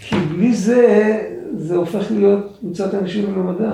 כי 0.00 0.16
בלי 0.16 0.54
זה, 0.54 1.18
זה 1.56 1.76
הופך 1.76 2.10
להיות 2.10 2.58
מצוות 2.62 2.94
אנשים 2.94 3.32
מלומדה. 3.32 3.72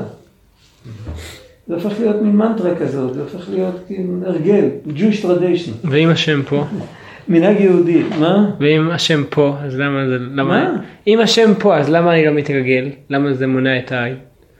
זה 1.69 1.75
הופך 1.75 2.00
להיות 2.00 2.23
מין 2.23 2.37
מנטרה 2.37 2.75
כזאת, 2.76 3.14
זה 3.14 3.23
הופך 3.23 3.49
להיות 3.50 3.75
כאילו 3.87 4.26
הרגל, 4.26 4.69
Jewish 4.87 5.25
tradition, 5.25 5.88
ואם 5.90 6.09
השם 6.09 6.43
פה, 6.49 6.64
מנהג 7.28 7.61
יהודי. 7.61 8.02
מה? 8.20 8.50
ואם 8.61 8.90
השם 8.90 9.23
פה, 9.30 9.56
אז 9.61 9.78
למה 9.78 10.08
זה, 10.08 10.18
למה, 10.18 10.44
מה? 10.44 10.82
אם 11.06 11.20
השם 11.20 11.54
פה, 11.58 11.76
אז 11.76 11.90
למה 11.90 12.14
אני 12.14 12.26
לא 12.26 12.32
מתרגל? 12.32 12.90
למה 13.11 13.35
זה 13.35 13.47
מונע 13.47 13.78
את 13.78 13.92
העין? 13.92 14.16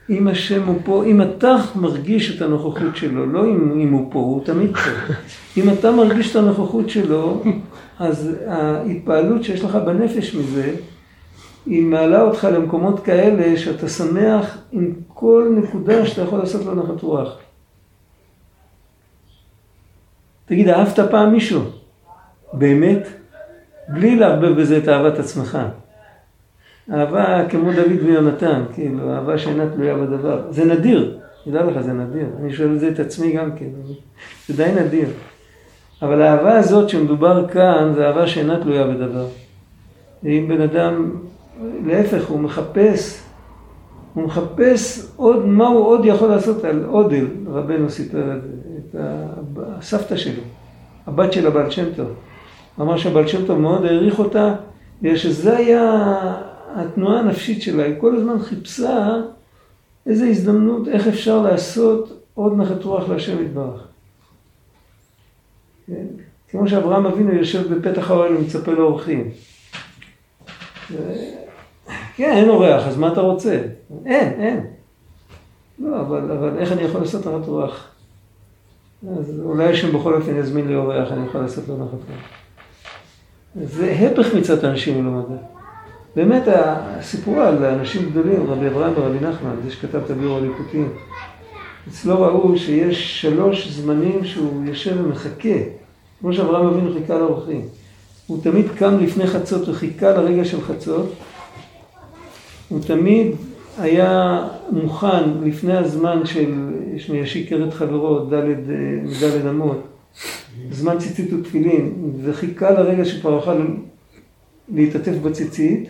אם 0.09 0.27
השם 0.27 0.63
הוא 0.67 0.79
פה, 0.83 1.03
אם 1.05 1.21
אתה 1.21 1.55
מרגיש 1.75 2.35
את 2.35 2.41
הנוכחות 2.41 2.95
שלו, 2.95 3.25
לא 3.25 3.45
אם, 3.45 3.79
אם 3.81 3.93
הוא 3.93 4.11
פה, 4.11 4.19
הוא 4.19 4.45
תמיד 4.45 4.77
פה. 4.77 5.13
אם 5.57 5.69
אתה 5.69 5.91
מרגיש 5.91 6.31
את 6.31 6.35
הנוכחות 6.35 6.89
שלו, 6.89 7.43
אז 7.99 8.35
ההתפעלות 8.47 9.43
שיש 9.43 9.63
לך 9.63 9.75
בנפש 9.75 10.35
מזה, 10.35 10.75
היא 11.65 11.83
מעלה 11.83 12.21
אותך 12.21 12.47
למקומות 12.53 12.99
כאלה 12.99 13.57
שאתה 13.57 13.89
שמח 13.89 14.57
עם 14.71 14.93
כל 15.07 15.53
נקודה 15.57 16.05
שאתה 16.05 16.21
יכול 16.21 16.39
לעשות 16.39 16.65
לו 16.65 16.75
נחת 16.75 17.01
רוח. 17.01 17.37
תגיד, 20.45 20.69
אהבת 20.69 20.99
פעם 21.11 21.31
מישהו? 21.31 21.61
באמת? 22.53 23.07
בלי 23.87 24.15
לערבב 24.15 24.61
בזה 24.61 24.77
את 24.77 24.89
אהבת 24.89 25.19
עצמך. 25.19 25.57
אהבה 26.93 27.45
כמו 27.49 27.71
דוד 27.71 28.03
ויונתן, 28.05 28.63
כאילו, 28.73 29.13
אהבה 29.13 29.37
שאינה 29.37 29.69
תלויה 29.75 29.95
בדבר. 29.95 30.41
זה 30.49 30.65
נדיר, 30.65 31.17
תדע 31.45 31.63
לך, 31.63 31.81
זה 31.81 31.93
נדיר. 31.93 32.25
אני 32.41 32.53
שואל 32.53 32.73
את 32.73 32.79
זה 32.79 32.89
את 32.89 32.99
עצמי 32.99 33.31
גם 33.31 33.51
כן, 33.55 33.65
זה 34.47 34.63
די 34.63 34.71
נדיר. 34.81 35.07
אבל 36.01 36.21
האהבה 36.21 36.57
הזאת 36.57 36.89
שמדובר 36.89 37.47
כאן, 37.47 37.91
זה 37.95 38.07
אהבה 38.07 38.27
שאינה 38.27 38.63
תלויה 38.63 38.87
בדבר. 38.87 39.25
אם 40.25 40.45
בן 40.47 40.61
אדם, 40.61 41.11
להפך, 41.85 42.27
הוא 42.27 42.39
מחפש, 42.39 43.23
הוא 44.13 44.23
מחפש 44.23 45.11
עוד, 45.15 45.45
מה 45.45 45.67
הוא 45.67 45.85
עוד 45.85 46.05
יכול 46.05 46.29
לעשות 46.29 46.63
על 46.63 46.85
אודל, 46.85 47.27
רבנו 47.47 47.89
סיפר 47.89 48.37
את 48.37 48.41
את 48.89 48.95
הסבתא 49.77 50.15
שלו, 50.15 50.43
הבת 51.07 51.33
של 51.33 51.47
הבעל 51.47 51.69
שם 51.69 51.85
טוב. 51.95 52.07
אמר 52.81 52.97
שהבעל 52.97 53.27
שם 53.27 53.45
טוב 53.45 53.59
מאוד 53.59 53.85
העריך 53.85 54.19
אותה, 54.19 54.55
בגלל 55.01 55.17
שזה 55.17 55.57
היה 55.57 56.03
התנועה 56.75 57.19
הנפשית 57.19 57.61
שלה, 57.61 57.83
היא 57.83 57.95
כל 57.99 58.15
הזמן 58.15 58.39
חיפשה 58.39 59.21
איזו 60.05 60.25
הזדמנות, 60.25 60.87
איך 60.87 61.07
אפשר 61.07 61.41
לעשות 61.41 62.23
עוד 62.33 62.57
נחת 62.57 62.83
רוח 62.83 63.09
להשם 63.09 63.45
יתברך. 63.45 63.87
כן? 65.87 66.05
כמו 66.49 66.67
שאברהם 66.67 67.05
אבינו 67.05 67.33
יושב 67.33 67.73
בפתח 67.73 68.11
האוהל 68.11 68.35
ומצפה 68.35 68.71
לאורחים. 68.71 69.31
כן, 72.15 72.31
אין 72.31 72.49
אורח, 72.49 72.87
אז 72.87 72.97
מה 72.97 73.13
אתה 73.13 73.21
רוצה? 73.21 73.61
אין, 74.05 74.41
אין. 74.41 74.65
לא, 75.79 76.01
אבל, 76.01 76.31
אבל 76.31 76.57
איך 76.57 76.71
אני 76.71 76.81
יכול 76.81 77.01
לעשות 77.01 77.27
נחת 77.27 77.47
רוח? 77.47 77.87
אז 79.19 79.41
אולי 79.43 79.65
השם 79.65 79.99
בכל 79.99 80.13
אופן 80.13 80.35
יזמין 80.35 80.67
לי 80.67 80.75
אורח, 80.75 81.11
אני 81.11 81.25
יכול 81.25 81.41
לעשות 81.41 81.67
לו 81.67 81.77
נחת 81.77 81.91
רוח. 81.91 82.19
זה 83.55 83.91
הפך 83.91 84.35
מצד 84.35 84.65
אנשים 84.65 85.01
מלומדה. 85.03 85.41
באמת 86.15 86.43
הסיפור 86.47 87.39
על 87.39 87.65
אנשים 87.65 88.09
גדולים, 88.09 88.49
רבי 88.49 88.67
אברהם 88.67 88.93
ורבי 88.95 89.17
נחמן, 89.19 89.55
זה 89.63 89.71
שכתב 89.71 90.01
את 90.05 90.09
הביאור 90.09 90.37
הליקוטים, 90.37 90.89
אצלו 91.87 92.21
ראו 92.21 92.57
שיש 92.57 93.21
שלוש 93.21 93.67
זמנים 93.71 94.25
שהוא 94.25 94.65
יושב 94.65 94.95
ומחכה, 95.03 95.59
כמו 96.19 96.33
שאברהם 96.33 96.67
אבינו 96.67 96.93
חיכה 96.93 97.17
לאורחים. 97.17 97.61
הוא 98.27 98.43
תמיד 98.43 98.65
קם 98.75 98.97
לפני 98.99 99.27
חצות 99.27 99.69
וחיכה 99.69 100.11
לרגע 100.11 100.45
של 100.45 100.61
חצות, 100.61 101.13
הוא 102.69 102.79
תמיד 102.81 103.27
היה 103.77 104.43
מוכן 104.71 105.23
לפני 105.43 105.77
הזמן 105.77 106.21
של 106.25 107.25
שיכר 107.25 107.67
את 107.67 107.73
חברו, 107.73 108.19
ד' 108.19 108.33
ד' 109.23 109.47
אמות, 109.47 109.81
זמן 110.71 110.99
ציצית 110.99 111.33
ותפילין, 111.33 112.11
וחיכה 112.23 112.71
לרגע 112.71 113.05
שכבר 113.05 113.31
יוכל 113.31 113.65
להתעטף 114.73 115.13
בציצית, 115.21 115.89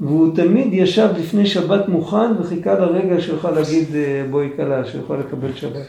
והוא 0.00 0.36
תמיד 0.36 0.68
ישב 0.72 1.08
לפני 1.18 1.46
שבת 1.46 1.88
מוכן 1.88 2.36
וחיכה 2.40 2.74
לרגע 2.74 3.20
שיוכל 3.20 3.50
להגיד 3.50 3.88
בואי 4.30 4.48
כלה, 4.56 4.84
שיוכל 4.84 5.16
לקבל 5.16 5.52
שבת. 5.54 5.86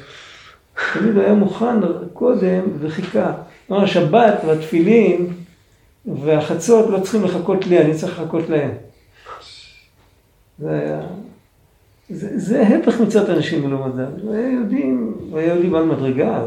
תמיד 0.93 1.15
הוא 1.15 1.23
היה 1.23 1.33
מוכן 1.33 1.75
קודם 2.13 2.63
וחיכה. 2.79 3.33
כלומר, 3.67 3.83
השבת 3.83 4.41
והתפילין 4.47 5.27
והחצות 6.05 6.89
לא 6.89 6.99
צריכים 6.99 7.23
לחכות 7.23 7.67
לי, 7.67 7.81
אני 7.81 7.93
צריך 7.93 8.19
לחכות 8.19 8.49
להם. 8.49 8.71
זה 10.59 10.71
היה... 10.71 11.01
זה, 12.09 12.39
זה 12.39 12.67
הפך 12.67 13.01
מצד 13.01 13.29
אנשים 13.29 13.67
מלומדם. 13.67 14.11
היה 14.31 14.51
יהודים, 14.51 15.13
היה 15.33 15.47
יהודי 15.47 15.69
בעל 15.69 15.85
מדרגה, 15.85 16.43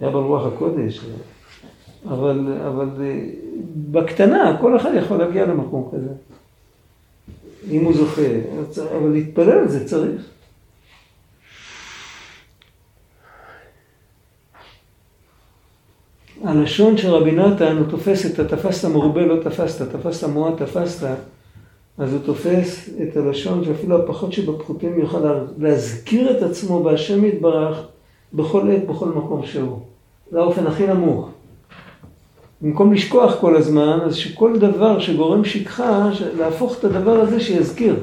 היה 0.00 0.10
ברוח 0.10 0.46
הקודש. 0.46 1.00
אבל, 2.08 2.56
אבל 2.66 2.88
אה, 3.00 3.20
בקטנה, 3.90 4.56
כל 4.60 4.76
אחד 4.76 4.90
יכול 4.94 5.16
להגיע 5.16 5.46
למקום 5.46 5.90
כזה. 5.92 6.10
אם 7.70 7.84
הוא 7.84 7.94
זוכה. 7.94 8.22
אבל 8.96 9.08
להתפלל 9.08 9.58
על 9.58 9.68
זה 9.68 9.88
צריך. 9.88 10.30
הלשון 16.44 16.96
של 16.96 17.08
רבי 17.08 17.32
נתן, 17.32 17.76
הוא 17.76 17.86
תופס 17.90 18.26
את 18.26 18.38
התפסת 18.38 18.88
מרובה 18.88 19.26
לא 19.26 19.42
תפסת, 19.42 19.96
תפסת 19.96 20.28
מועט 20.28 20.62
תפסת, 20.62 21.08
אז 21.98 22.12
הוא 22.12 22.20
תופס 22.24 22.90
את 23.02 23.16
הלשון 23.16 23.64
שאפילו 23.64 24.02
הפחות 24.04 24.32
שבפחותים 24.32 25.00
יוכל 25.00 25.18
להזכיר 25.58 26.36
את 26.36 26.42
עצמו 26.42 26.82
בהשם 26.82 27.24
יתברך 27.24 27.86
בכל 28.34 28.70
עת, 28.70 28.86
בכל 28.86 29.08
מקום 29.08 29.46
שהוא. 29.46 29.78
זה 30.30 30.38
האופן 30.38 30.66
הכי 30.66 30.86
נמוך. 30.86 31.28
במקום 32.60 32.92
לשכוח 32.92 33.36
כל 33.40 33.56
הזמן, 33.56 33.98
אז 34.04 34.16
שכל 34.16 34.58
דבר 34.58 34.98
שגורם 34.98 35.44
שכחה, 35.44 36.08
להפוך 36.38 36.78
את 36.78 36.84
הדבר 36.84 37.20
הזה 37.20 37.40
שיזכיר. 37.40 37.96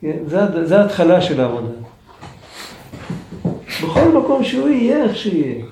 כן, 0.00 0.16
זה, 0.26 0.66
זה 0.66 0.80
ההתחלה 0.80 1.20
של 1.20 1.40
העבודה. 1.40 1.72
בכל 3.82 4.08
מקום 4.08 4.44
שהוא 4.44 4.68
יהיה, 4.68 5.04
איך 5.04 5.16
שיהיה. 5.16 5.64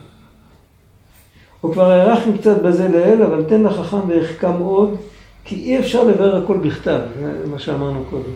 או 1.62 1.72
כבר 1.72 1.90
הארכנו 1.90 2.38
קצת 2.38 2.62
בזה 2.62 2.88
לאל, 2.88 3.22
אבל 3.22 3.44
תן 3.44 3.62
לחכם 3.62 4.08
ויחכם 4.08 4.58
עוד, 4.58 4.96
כי 5.44 5.54
אי 5.54 5.78
אפשר 5.78 6.04
לברר 6.04 6.44
הכל 6.44 6.56
בכתב, 6.56 7.00
זה 7.20 7.46
מה 7.50 7.58
שאמרנו 7.58 8.04
קודם. 8.10 8.32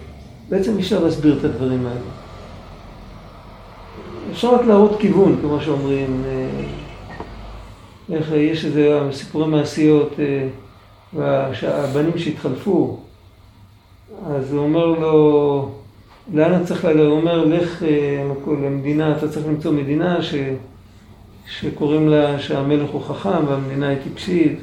בעצם 0.48 0.76
אי 0.76 0.80
אפשר 0.80 1.04
להסביר 1.04 1.38
את 1.38 1.44
הדברים 1.44 1.86
האלה. 1.86 2.25
אפשר 4.36 4.54
רק 4.54 4.66
להראות 4.66 5.00
כיוון, 5.00 5.36
כמו 5.40 5.60
שאומרים, 5.60 6.22
אה, 6.26 8.16
איך 8.16 8.32
יש 8.32 8.64
איזה 8.64 9.00
סיפורי 9.12 9.46
מעשיות, 9.46 10.12
אה, 10.18 10.48
והבנים 11.12 12.18
שהתחלפו, 12.18 12.98
אז 14.26 14.52
הוא 14.52 14.60
אומר 14.60 14.86
לו, 14.86 15.68
לאן 16.32 16.54
אתה 16.54 16.64
צריך 16.64 16.84
ללכת? 16.84 17.00
הוא 17.00 17.16
אומר, 17.16 17.44
לך 17.44 17.82
אה, 17.82 18.24
למדינה, 18.46 19.16
אתה 19.16 19.28
צריך 19.28 19.46
למצוא 19.46 19.72
מדינה 19.72 20.22
ש... 20.22 20.34
שקוראים 21.46 22.08
לה 22.08 22.38
שהמלך 22.38 22.90
הוא 22.90 23.02
חכם 23.02 23.46
והמדינה 23.48 23.88
היא 23.88 23.98
טיפשית. 24.02 24.60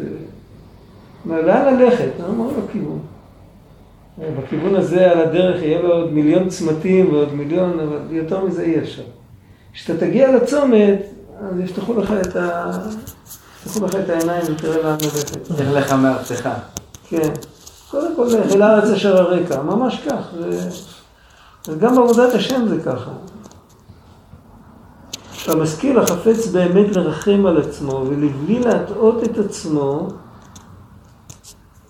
לאן 1.25 1.73
ללכת? 1.79 2.09
אני 2.19 2.27
אומר 2.27 2.47
לו 2.47 2.67
כיוון. 2.71 2.99
בכיוון 4.17 4.75
הזה 4.75 5.11
על 5.11 5.19
הדרך 5.21 5.63
יהיה 5.63 5.81
לו 5.81 5.93
עוד 5.93 6.13
מיליון 6.13 6.49
צמתים 6.49 7.13
ועוד 7.13 7.33
מיליון, 7.33 7.79
אבל 7.79 7.99
יותר 8.11 8.45
מזה 8.45 8.63
אי 8.63 8.79
אפשר. 8.79 9.03
כשאתה 9.73 9.99
תגיע 9.99 10.31
לצומת, 10.31 10.99
אז 11.39 11.59
יפתחו 11.59 11.93
לך 11.93 12.13
את, 12.21 12.35
ה... 12.35 12.71
יפתחו 13.65 13.85
לך 13.85 13.95
את 13.95 14.09
העיניים 14.09 14.43
ותראה 14.49 14.83
לאן 14.83 14.97
ללכת. 15.01 15.49
לך 15.49 15.67
לך 15.73 15.91
מארצך. 15.91 16.49
כן. 17.07 17.33
קודם 17.91 18.15
כל, 18.15 18.27
אל 18.53 18.61
הארץ 18.61 18.89
אשר 18.89 19.17
הרקע, 19.17 19.61
ממש 19.61 20.01
כך. 20.07 20.29
זה... 20.39 20.69
גם 21.79 21.95
בעבודת 21.95 22.33
השם 22.33 22.67
זה 22.67 22.81
ככה. 22.85 23.11
שהמשכיל 25.33 25.99
החפץ 25.99 26.47
באמת 26.47 26.95
לרחם 26.95 27.45
על 27.45 27.57
עצמו 27.57 28.05
ולבלי 28.09 28.59
להטעות 28.59 29.23
את 29.23 29.37
עצמו, 29.37 30.07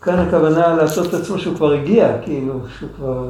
כאן 0.01 0.19
הכוונה 0.19 0.75
להטעות 0.75 1.07
את 1.07 1.13
עצמו 1.13 1.39
שהוא 1.39 1.55
כבר 1.55 1.73
הגיע, 1.73 2.21
כאילו, 2.21 2.59
שהוא 2.79 2.89
כבר, 2.97 3.27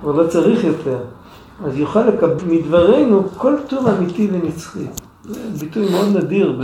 כבר 0.00 0.12
לא 0.12 0.28
צריך 0.28 0.64
יותר. 0.64 0.98
אז 1.64 1.76
יוכל 1.76 2.08
לקבל 2.08 2.44
מדברנו 2.44 3.28
כל 3.28 3.56
טוב 3.68 3.86
אמיתי 3.86 4.28
ונצחי. 4.32 4.84
זה 5.24 5.64
ביטוי 5.64 5.90
מאוד 5.90 6.16
נדיר 6.16 6.58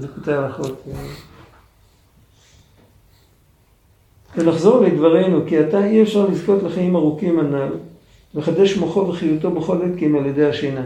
בלקוטי 0.00 0.32
ההלכות. 0.32 0.82
ונחזור 4.36 4.80
לדברנו, 4.80 5.40
כי 5.48 5.58
עתה 5.58 5.84
אי 5.84 6.02
אפשר 6.02 6.26
לזכות 6.26 6.62
לחיים 6.62 6.96
ארוכים 6.96 7.38
הנ"ל, 7.38 7.68
לחדש 8.34 8.76
מוחו 8.76 9.00
וחיותו 9.00 9.50
בכל 9.50 9.82
עת 9.82 9.98
כי 9.98 10.06
אם 10.06 10.16
על 10.16 10.26
ידי 10.26 10.46
השינה. 10.46 10.84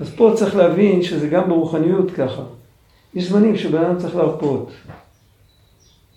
אז 0.00 0.10
פה 0.16 0.32
צריך 0.34 0.56
להבין 0.56 1.02
שזה 1.02 1.28
גם 1.28 1.48
ברוחניות 1.48 2.10
ככה. 2.10 2.42
יש 3.14 3.28
זמנים 3.28 3.56
שבן 3.56 3.84
אדם 3.84 3.98
צריך 3.98 4.16
להרפות. 4.16 4.70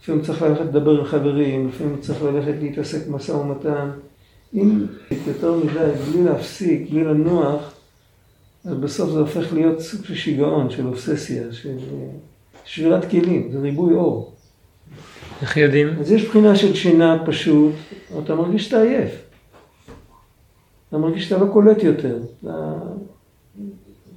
לפעמים 0.02 0.22
צריך 0.22 0.42
ללכת 0.42 0.62
לדבר 0.62 1.00
עם 1.00 1.06
חברים, 1.06 1.68
לפעמים 1.68 1.98
צריך 2.02 2.24
ללכת 2.24 2.54
להתעסק 2.62 3.08
במשא 3.08 3.32
ומתן. 3.32 3.90
אם 4.54 4.86
יותר 5.28 5.56
מדי, 5.56 5.92
בלי 6.12 6.24
להפסיק, 6.24 6.90
בלי 6.90 7.04
לנוח, 7.04 7.74
אז 8.66 8.74
בסוף 8.74 9.12
זה 9.12 9.20
הופך 9.20 9.54
להיות 9.54 9.80
סוג 9.80 10.06
של 10.06 10.16
שיגעון, 10.16 10.70
של 10.70 10.88
אובססיה, 10.88 11.44
של 11.52 11.78
שבירת 12.66 13.10
כלים, 13.10 13.50
זה 13.52 13.60
ריבוי 13.60 13.94
אור. 13.94 14.34
איך 15.42 15.58
יודעים? 15.58 15.88
אז 16.00 16.12
יש 16.12 16.26
בחינה 16.26 16.56
של 16.56 16.76
שינה 16.76 17.24
פשוט, 17.26 17.74
אתה 18.24 18.36
מרגיש 18.36 18.66
שאתה 18.66 18.82
עייף. 18.82 19.12
אתה 20.90 20.98
מרגיש 20.98 21.30
שאתה 21.30 21.44
לא 21.44 21.52
קולט 21.52 21.84
יותר. 21.84 22.20
אתה... 22.44 22.74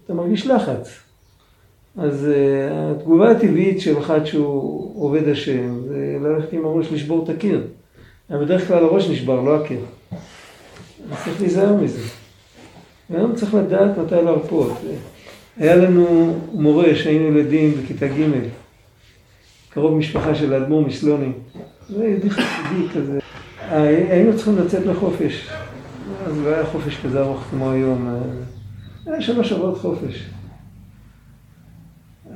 אתה 0.05 0.15
מרגיש 0.15 0.47
לחץ. 0.47 1.01
אז 1.97 2.27
uh, 2.27 2.73
התגובה 2.73 3.31
הטבעית 3.31 3.81
של 3.81 3.99
אחד 3.99 4.25
שהוא 4.25 5.05
עובד 5.05 5.29
השם, 5.29 5.89
זה 5.89 6.17
ללכת 6.21 6.53
עם 6.53 6.65
הראש 6.65 6.93
לשבור 6.93 7.25
את 7.25 7.29
הקיר. 7.29 7.67
בדרך 8.31 8.69
כלל 8.69 8.85
הראש 8.85 9.11
נשבר, 9.11 9.41
לא 9.41 9.57
הקיר. 9.57 9.81
צריך 11.25 11.41
להיזהר 11.41 11.77
מזה. 11.77 12.01
והיום 13.11 13.35
צריך 13.35 13.55
לדעת 13.55 13.99
מתי 13.99 14.15
להרפות. 14.15 14.73
היה 15.57 15.77
לנו 15.77 16.37
מורה 16.53 16.95
שהיינו 16.95 17.39
ילדים 17.39 17.75
בכיתה 17.83 18.09
ג', 18.09 18.29
קרוב 19.69 19.99
משפחה 19.99 20.35
של 20.35 20.53
האדמו"ר 20.53 20.87
מסלוני. 20.87 21.33
זה 21.89 22.05
יהודי 22.05 22.31
חסידי 22.31 22.89
כזה. 22.95 23.19
היינו 23.71 24.37
צריכים 24.37 24.59
לצאת 24.59 24.87
לחופש. 24.87 25.49
אז 26.27 26.41
לא 26.41 26.49
היה 26.49 26.67
חופש 26.67 27.01
כזה 27.05 27.21
ארוך 27.21 27.41
כמו 27.51 27.71
היום. 27.71 28.09
היה 29.07 29.21
שלוש 29.21 29.49
שבועות 29.49 29.79
חופש. 29.79 30.25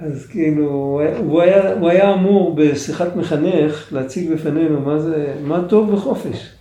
אז 0.00 0.26
כאילו, 0.26 0.70
הוא 1.18 1.40
היה, 1.40 1.72
הוא 1.72 1.88
היה 1.88 2.14
אמור 2.14 2.54
בשיחת 2.54 3.16
מחנך 3.16 3.92
להציג 3.92 4.32
בפנינו 4.32 4.80
מה 4.80 4.98
זה, 4.98 5.34
מה 5.44 5.64
טוב 5.68 5.92
בחופש. 5.92 6.57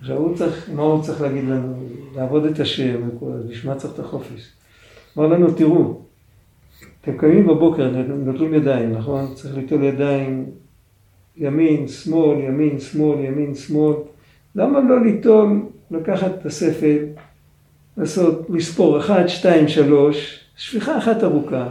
עכשיו 0.00 0.16
הוא 0.16 0.36
צריך, 0.36 0.70
מה 0.74 0.82
הוא 0.82 1.02
צריך 1.02 1.20
להגיד 1.20 1.44
לנו? 1.44 1.74
לעבוד 2.16 2.44
את 2.44 2.60
השם, 2.60 3.08
בשביל 3.48 3.72
מה 3.72 3.78
צריך 3.78 3.94
את 3.94 3.98
החופש? 3.98 4.52
אמר 5.18 5.26
לנו, 5.26 5.52
תראו, 5.52 6.00
אתם 7.00 7.16
קמים 7.16 7.46
בבוקר, 7.46 7.90
נוטלים 8.08 8.54
ידיים, 8.54 8.92
נכון? 8.92 9.34
צריך 9.34 9.56
ליטול 9.56 9.82
ידיים 9.82 10.46
ימין, 11.36 11.88
שמאל, 11.88 12.38
ימין, 12.38 12.80
שמאל, 12.80 13.24
ימין, 13.24 13.54
שמאל. 13.54 13.94
למה 14.54 14.80
לא 14.80 15.04
ליטול, 15.04 15.62
לקחת 15.90 16.30
את 16.40 16.46
הספל, 16.46 16.98
לעשות, 17.96 18.46
לספור 18.50 18.98
1, 18.98 19.28
2, 19.28 19.68
3, 19.68 20.44
שפיכה 20.56 20.98
אחת 20.98 21.24
ארוכה. 21.24 21.68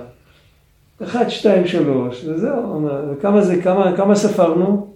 1, 1.04 1.30
2, 1.32 1.68
3, 1.68 2.26
וזהו, 2.26 2.90
וכמה 3.12 3.42
זה, 3.42 3.62
כמה, 3.62 3.98
כמה 3.98 4.16
ספרנו? 4.16 4.94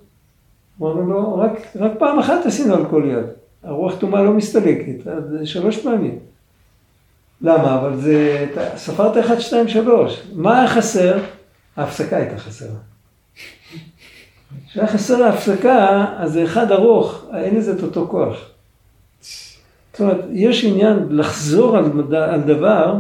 אמרנו 0.82 1.12
לו, 1.14 1.38
רק, 1.38 1.52
רק 1.76 1.92
פעם 2.00 2.20
אחת 2.20 2.46
עשינו 2.46 2.76
על 2.76 2.86
כל 2.90 3.04
יד. 3.06 3.26
הרוח 3.64 3.96
טומאה 4.00 4.24
לא 4.24 4.34
מסתלקת, 4.34 5.08
אז 5.08 5.24
שלוש 5.44 5.78
פעמים. 5.78 6.20
למה? 7.42 7.80
אבל 7.80 7.98
זה, 7.98 8.46
ספרת 8.76 9.18
1, 9.18 9.42
2, 9.42 9.68
3. 9.68 10.22
מה 10.34 10.60
היה 10.60 10.68
חסר? 10.68 11.18
ההפסקה 11.78 12.18
הייתה 12.18 12.38
חסרה. 12.38 12.76
כשהיה 14.68 14.88
חסר 14.88 15.24
ההפסקה, 15.24 16.06
אז 16.18 16.32
זה 16.32 16.44
אחד 16.44 16.72
ארוך, 16.72 17.26
אין 17.34 17.56
לזה 17.56 17.74
את 17.74 17.84
אותו 17.84 18.08
כוח. 18.08 18.38
זאת 19.92 20.02
אומרת, 20.02 20.26
יש 20.32 20.66
עניין 20.66 21.08
לחזור 21.10 21.78
על, 21.78 22.16
על 22.16 22.42
דבר 22.42 22.96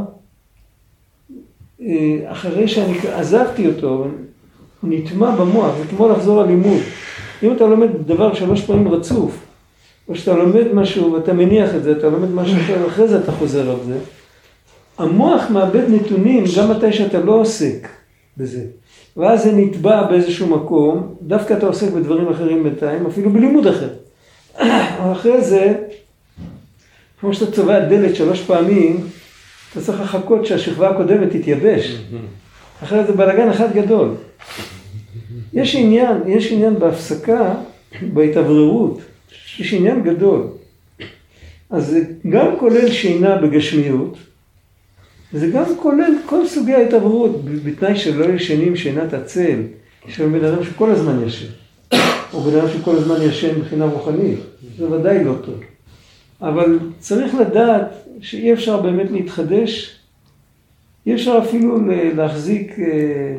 אה, 1.82 2.32
אחרי 2.32 2.68
שאני 2.68 3.00
עזבתי 3.14 3.68
אותו, 3.68 4.08
נטמע 4.84 5.32
במוח, 5.32 5.76
זה 5.78 5.84
כמו 5.90 6.10
לחזור 6.10 6.42
על 6.42 6.48
לימוד. 6.48 6.82
אם 7.44 7.52
אתה 7.52 7.66
לומד 7.66 7.90
דבר 8.06 8.34
שלוש 8.34 8.62
פעמים 8.62 8.88
רצוף, 8.88 9.38
או 10.08 10.16
שאתה 10.16 10.34
לומד 10.34 10.74
משהו 10.74 11.14
ואתה 11.14 11.34
מניח 11.34 11.76
את 11.76 11.84
זה, 11.84 11.92
אתה 11.92 12.10
לומד 12.10 12.32
משהו 12.32 12.58
אחר, 12.58 12.88
אחרי 12.88 13.08
זה 13.08 13.20
אתה 13.20 13.32
חוזר 13.32 13.70
על 13.70 13.78
זה, 13.86 13.98
המוח 14.98 15.50
מאבד 15.50 15.90
נתונים 15.90 16.44
גם 16.58 16.72
מתי 16.72 16.94
שאתה 16.94 17.20
לא 17.20 17.32
עוסק 17.32 17.88
בזה. 18.38 18.62
ואז 19.18 19.44
זה 19.44 19.52
נתבע 19.52 20.04
באיזשהו 20.04 20.48
מקום, 20.48 21.16
דווקא 21.22 21.54
אתה 21.54 21.66
עוסק 21.66 21.92
בדברים 21.92 22.28
אחרים 22.28 22.64
בינתיים, 22.64 23.06
אפילו 23.06 23.30
בלימוד 23.30 23.68
אחר. 23.68 23.90
אחרי 25.12 25.42
זה, 25.42 25.74
כמו 27.20 27.34
שאתה 27.34 27.52
צובע 27.52 27.80
דלת 27.80 28.16
שלוש 28.16 28.42
פעמים, 28.42 29.08
אתה 29.72 29.82
צריך 29.82 30.02
לחכות 30.02 30.46
שהשכבה 30.46 30.90
הקודמת 30.90 31.36
תתייבש. 31.36 31.98
אחרת 32.84 33.08
זה 33.08 33.14
בלאגן 33.14 33.50
אחד 33.50 33.74
גדול. 33.74 34.10
יש 35.54 35.76
עניין, 35.76 36.18
יש 36.28 36.52
עניין 36.52 36.80
בהפסקה, 36.80 37.56
בהתאווררות, 38.14 39.02
יש 39.60 39.74
עניין 39.74 40.04
גדול. 40.04 40.48
אז 41.70 41.88
זה 41.88 42.00
גם 42.30 42.58
כולל 42.60 42.92
שינה 42.92 43.38
בגשמיות, 43.38 44.18
זה 45.34 45.48
גם 45.48 45.64
כולל 45.82 46.14
כל 46.26 46.48
סוגי 46.48 46.74
ההתעוררות, 46.74 47.46
בתנאי 47.46 47.96
שלא 47.96 48.26
ישנים 48.26 48.76
שינת 48.76 49.14
הצל. 49.14 49.62
לנו 50.20 50.40
בן 50.40 50.46
אדם 50.46 50.64
שכל 50.64 50.92
הזמן 50.92 51.28
ישן, 51.28 51.48
או 52.34 52.42
בן 52.42 52.58
אדם 52.58 52.68
שכל 52.70 52.96
הזמן 52.96 53.22
ישן 53.22 53.60
מבחינה 53.60 53.86
רוחנית, 53.86 54.40
זה 54.78 54.90
ודאי 54.90 55.24
לא 55.24 55.34
טוב. 55.46 55.60
אבל 56.42 56.80
צריך 57.00 57.36
לדעת 57.36 57.92
שאי 58.22 58.54
אפשר 58.54 58.82
באמת 58.82 59.12
להתחדש, 59.12 60.00
אי 61.06 61.14
אפשר 61.14 61.40
אפילו 61.44 61.78
להחזיק 62.16 62.80
אה, 62.80 63.36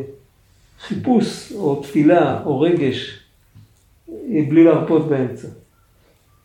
חיפוש 0.82 1.52
או 1.56 1.76
תפילה 1.76 2.40
או 2.44 2.60
רגש 2.60 3.18
אה, 4.10 4.40
בלי 4.48 4.64
להרפות 4.64 5.08
באמצע. 5.08 5.48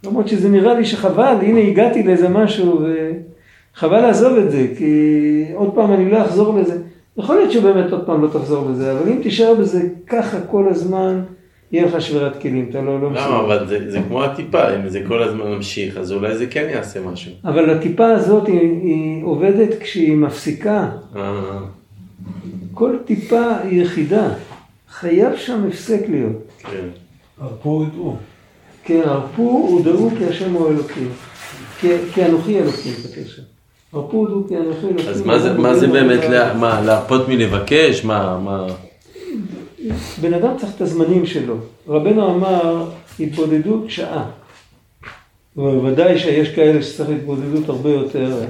למרות 0.06 0.28
שזה 0.28 0.50
נראה 0.50 0.74
לי 0.74 0.86
שחבל, 0.86 1.36
הנה 1.42 1.60
הגעתי 1.60 2.04
לאיזה 2.04 2.30
משהו 2.30 2.82
וחבל 3.76 4.02
לעזוב 4.02 4.38
את 4.38 4.52
זה, 4.52 4.68
כי 4.78 5.46
עוד 5.54 5.76
פעם 5.76 5.94
אני 5.94 6.12
לא 6.12 6.26
אחזור 6.26 6.60
לזה. 6.60 6.82
יכול 7.18 7.36
להיות 7.36 7.52
שבאמת 7.52 7.92
עוד 7.92 8.06
פעם 8.06 8.24
לא 8.24 8.28
תחזור 8.28 8.70
לזה, 8.70 8.92
אבל 8.92 9.10
אם 9.10 9.20
תישאר 9.24 9.54
בזה 9.56 9.82
ככה 10.08 10.42
כל 10.42 10.68
הזמן, 10.70 11.22
יהיה 11.72 11.86
לך 11.86 12.02
שבירת 12.02 12.42
כלים, 12.42 12.68
אתה 12.70 12.82
לא, 12.82 13.02
לא 13.02 13.10
מסוגל. 13.10 13.28
למה? 13.28 13.40
אבל 13.40 13.68
זה, 13.68 13.92
זה 13.92 14.00
כמו 14.08 14.24
הטיפה, 14.24 14.76
אם 14.76 14.90
זה 14.90 15.02
כל 15.08 15.24
הזמן 15.24 15.48
ממשיך, 15.48 15.98
אז 15.98 16.12
אולי 16.12 16.38
זה 16.38 16.46
כן 16.46 16.68
יעשה 16.70 17.00
משהו. 17.02 17.32
אבל 17.46 17.70
הטיפה 17.70 18.12
הזאת 18.12 18.48
היא, 18.48 18.60
היא 18.60 19.24
עובדת 19.24 19.80
כשהיא 19.80 20.18
מפסיקה. 20.18 20.90
אה, 21.16 21.60
כל 22.74 22.98
טיפה 23.06 23.58
היא 23.64 23.82
יחידה. 23.82 24.30
חייב 24.90 25.38
שם 25.38 25.68
הפסק 25.68 26.02
להיות. 26.10 26.48
כן. 26.58 26.88
הרפו 27.40 27.84
ידעו. 27.84 28.16
כן, 28.84 29.02
הרפו 29.06 29.78
ודעו 29.80 30.10
כי 30.18 30.26
השם 30.26 30.54
הוא 30.54 30.70
אלוקים. 30.70 31.10
כי, 31.80 31.88
כי 32.14 32.26
אנוכי 32.26 32.60
אלוקים, 32.60 32.94
בקשר. 32.94 33.42
הרפו 33.94 34.18
ודעו 34.18 34.48
כי 34.48 34.58
אנוכי 34.58 34.88
אלוקים. 34.88 35.10
אז 35.10 35.22
מה 35.22 35.40
זה, 35.40 35.54
מה 35.54 35.76
זה 35.76 35.88
באמת, 35.88 36.20
מה, 36.60 36.82
להרפות 36.82 37.30
מלבקש? 37.30 38.06
מה, 38.06 38.40
מה... 38.40 38.68
בן 40.22 40.34
אדם 40.34 40.58
צריך 40.58 40.76
את 40.76 40.82
הזמנים 40.82 41.26
שלו. 41.26 41.56
רבנו 41.88 42.36
אמר, 42.36 42.90
התבודדות 43.20 43.90
שעה. 43.90 44.30
ובוודאי 45.58 46.20
שיש 46.20 46.50
כאלה 46.50 46.84
שצריך 46.84 47.10
התבודדות 47.10 47.70
הרבה 47.70 47.90
יותר. 47.90 48.44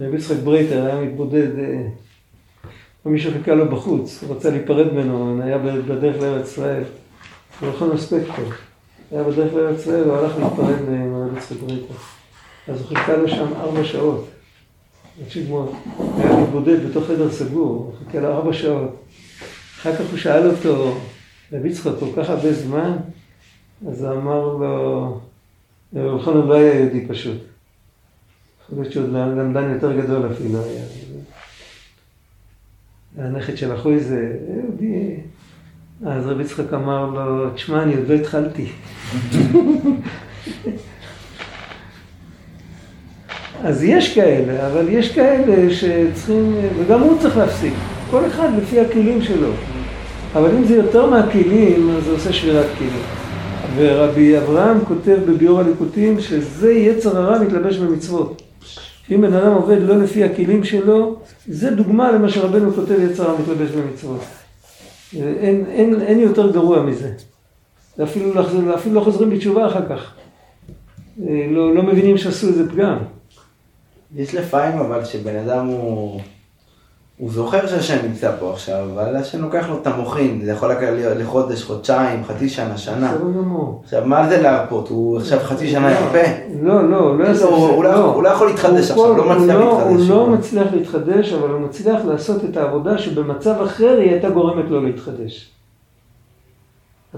רבי 0.00 0.16
יצחק 0.16 0.36
ברייטר 0.36 0.86
היה 0.86 1.00
מתבודד, 1.00 1.48
אה, 3.06 3.10
מישהו 3.10 3.32
חיכה 3.32 3.54
לו 3.54 3.68
בחוץ, 3.68 4.22
הוא 4.22 4.36
רצה 4.36 4.50
להיפרד 4.50 4.92
ממנו, 4.92 5.42
היה 5.42 5.58
בדרך 5.58 6.22
לארץ 6.22 6.48
ישראל. 6.48 6.82
הוא 7.60 7.94
מספק 7.94 8.22
טוב. 8.36 8.52
היה 9.10 9.22
בדרך 9.22 9.54
לארץ 9.54 9.80
ישראל, 9.80 10.04
הוא 10.04 10.16
הלך 10.16 10.32
להיפרד 10.38 10.88
מרבי 10.88 11.38
יצחק 11.38 11.56
ברייטר. 11.56 11.94
אז 12.68 12.80
הוא 12.80 12.88
חיכה 12.88 13.16
לו 13.16 13.28
שם 13.28 13.52
ארבע 13.56 13.84
שעות. 13.84 14.28
תקשיב 15.24 15.50
מאוד, 15.50 15.72
היה 16.18 16.42
מתבודד 16.42 16.88
בתוך 16.88 17.04
חדר 17.04 17.30
סגור, 17.30 17.68
הוא 17.68 17.92
חיכה 18.06 18.20
לו 18.20 18.28
ארבע 18.28 18.52
שעות. 18.52 18.96
אחר 19.80 19.96
כך 19.96 20.10
הוא 20.10 20.18
שאל 20.18 20.50
אותו, 20.50 20.94
רבי 21.52 21.68
יצחק, 21.68 21.92
כל 22.00 22.08
כך 22.16 22.30
הרבה 22.30 22.52
זמן? 22.52 22.96
אז 23.88 24.04
הוא 24.04 24.12
אמר 24.12 24.40
לו, 24.40 25.20
רב 25.96 26.22
חנן 26.22 26.46
לא 26.46 26.54
היה 26.54 26.74
יהודי 26.74 27.06
פשוט. 27.08 27.36
יכול 28.64 28.78
להיות 28.78 28.92
שעוד 28.92 29.10
למדן 29.12 29.74
יותר 29.74 30.00
גדול 30.00 30.32
אפילו 30.32 30.64
היה. 30.64 31.03
הנכד 33.18 33.56
של 33.56 33.74
אחוי 33.74 34.00
זה 34.00 34.36
יהודי. 34.48 35.16
אז 36.06 36.26
רבי 36.26 36.42
יצחק 36.42 36.72
אמר 36.72 37.10
לו, 37.10 37.50
תשמע, 37.50 37.82
אני 37.82 37.96
עוד 37.96 38.08
לא 38.08 38.14
התחלתי. 38.14 38.66
אז 43.64 43.84
יש 43.84 44.14
כאלה, 44.14 44.66
אבל 44.66 44.88
יש 44.88 45.12
כאלה 45.12 45.74
שצריכים, 45.74 46.54
וגם 46.78 47.00
הוא 47.00 47.18
צריך 47.20 47.36
להפסיק. 47.36 47.72
כל 48.10 48.26
אחד 48.26 48.48
לפי 48.56 48.80
הכלים 48.80 49.22
שלו. 49.22 49.50
אבל 50.34 50.50
אם 50.50 50.64
זה 50.64 50.74
יותר 50.74 51.10
מהכלים, 51.10 51.90
אז 51.90 52.04
זה 52.04 52.10
עושה 52.10 52.32
שבירת 52.32 52.66
כלים. 52.78 53.02
ורבי 53.76 54.38
אברהם 54.38 54.84
כותב 54.84 55.18
בביאור 55.26 55.60
הליקוטים 55.60 56.20
שזה 56.20 56.72
יצר 56.72 57.18
הרע 57.18 57.38
מתלבש 57.38 57.76
במצוות. 57.76 58.42
אם 59.10 59.20
בן 59.20 59.32
אדם 59.32 59.52
עובד 59.52 59.82
לא 59.82 59.96
לפי 60.02 60.24
הכלים 60.24 60.64
שלו, 60.64 61.16
זה 61.46 61.70
דוגמה 61.70 62.12
למה 62.12 62.28
שרבנו 62.28 62.72
כותב 62.72 62.96
יצר 63.10 63.30
הרע 63.30 63.40
מתלבש 63.40 63.70
במצוות. 63.70 64.20
אין, 65.16 65.64
אין, 65.68 66.00
אין 66.00 66.20
יותר 66.20 66.52
גרוע 66.52 66.82
מזה. 66.82 67.12
אפילו, 68.02 68.34
לא, 68.34 68.74
אפילו 68.74 68.94
לא 68.94 69.00
חוזרים 69.00 69.30
בתשובה 69.30 69.66
אחר 69.66 69.88
כך. 69.88 70.14
לא, 71.50 71.74
לא 71.74 71.82
מבינים 71.82 72.18
שעשו 72.18 72.48
איזה 72.48 72.70
פגם. 72.70 72.98
יש 74.14 74.34
לפעמים 74.34 74.78
אבל 74.78 75.04
שבן 75.04 75.36
אדם 75.36 75.66
הוא... 75.66 76.20
הוא 77.18 77.30
זוכר 77.30 77.66
שהשם 77.66 77.96
נמצא 78.06 78.32
פה 78.40 78.52
עכשיו, 78.52 78.86
אבל 78.94 79.16
השם 79.16 79.42
לוקח 79.42 79.68
לו 79.68 79.78
את 79.82 79.86
המוחין, 79.86 80.40
זה 80.44 80.50
יכול 80.50 80.70
לקחת 80.70 80.92
לחודש, 81.18 81.64
חודשיים, 81.64 82.24
חצי 82.24 82.48
שנה, 82.48 82.78
שנה. 82.78 83.12
בסדר 83.14 83.30
גמור. 83.30 83.80
עכשיו, 83.84 84.02
מה 84.04 84.28
זה 84.28 84.42
להרפות? 84.42 84.88
הוא 84.88 85.16
עכשיו 85.16 85.38
חצי 85.42 85.68
שנה 85.68 85.92
ירפה? 85.92 86.30
לא, 86.62 86.90
לא, 86.90 87.18
לא 87.18 87.24
יעשה 87.24 87.44
הוא 87.44 88.22
לא 88.22 88.28
יכול 88.28 88.46
להתחדש 88.46 88.90
עכשיו, 88.90 89.16
לא 89.16 89.36
מצליח 89.36 89.56
להתחדש. 89.56 90.08
הוא 90.08 90.16
לא 90.16 90.26
מצליח 90.26 90.66
להתחדש, 90.72 91.32
אבל 91.32 91.50
הוא 91.50 91.60
מצליח 91.60 92.04
לעשות 92.04 92.44
את 92.44 92.56
העבודה 92.56 92.98
שבמצב 92.98 93.54
אחר 93.62 93.96
היא 94.00 94.10
הייתה 94.10 94.30
גורמת 94.30 94.64
לו 94.68 94.82
להתחדש. 94.82 95.50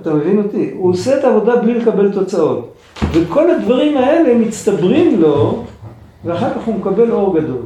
אתה 0.01 0.15
מבין 0.15 0.39
אותי? 0.39 0.71
הוא 0.77 0.91
עושה 0.91 1.19
את 1.19 1.25
העבודה 1.25 1.57
בלי 1.57 1.75
לקבל 1.75 2.13
תוצאות. 2.13 2.75
וכל 3.13 3.51
הדברים 3.51 3.97
האלה 3.97 4.35
מצטברים 4.35 5.21
לו, 5.21 5.65
ואחר 6.25 6.51
כך 6.55 6.65
הוא 6.65 6.75
מקבל 6.75 7.11
אור 7.11 7.41
גדול. 7.41 7.63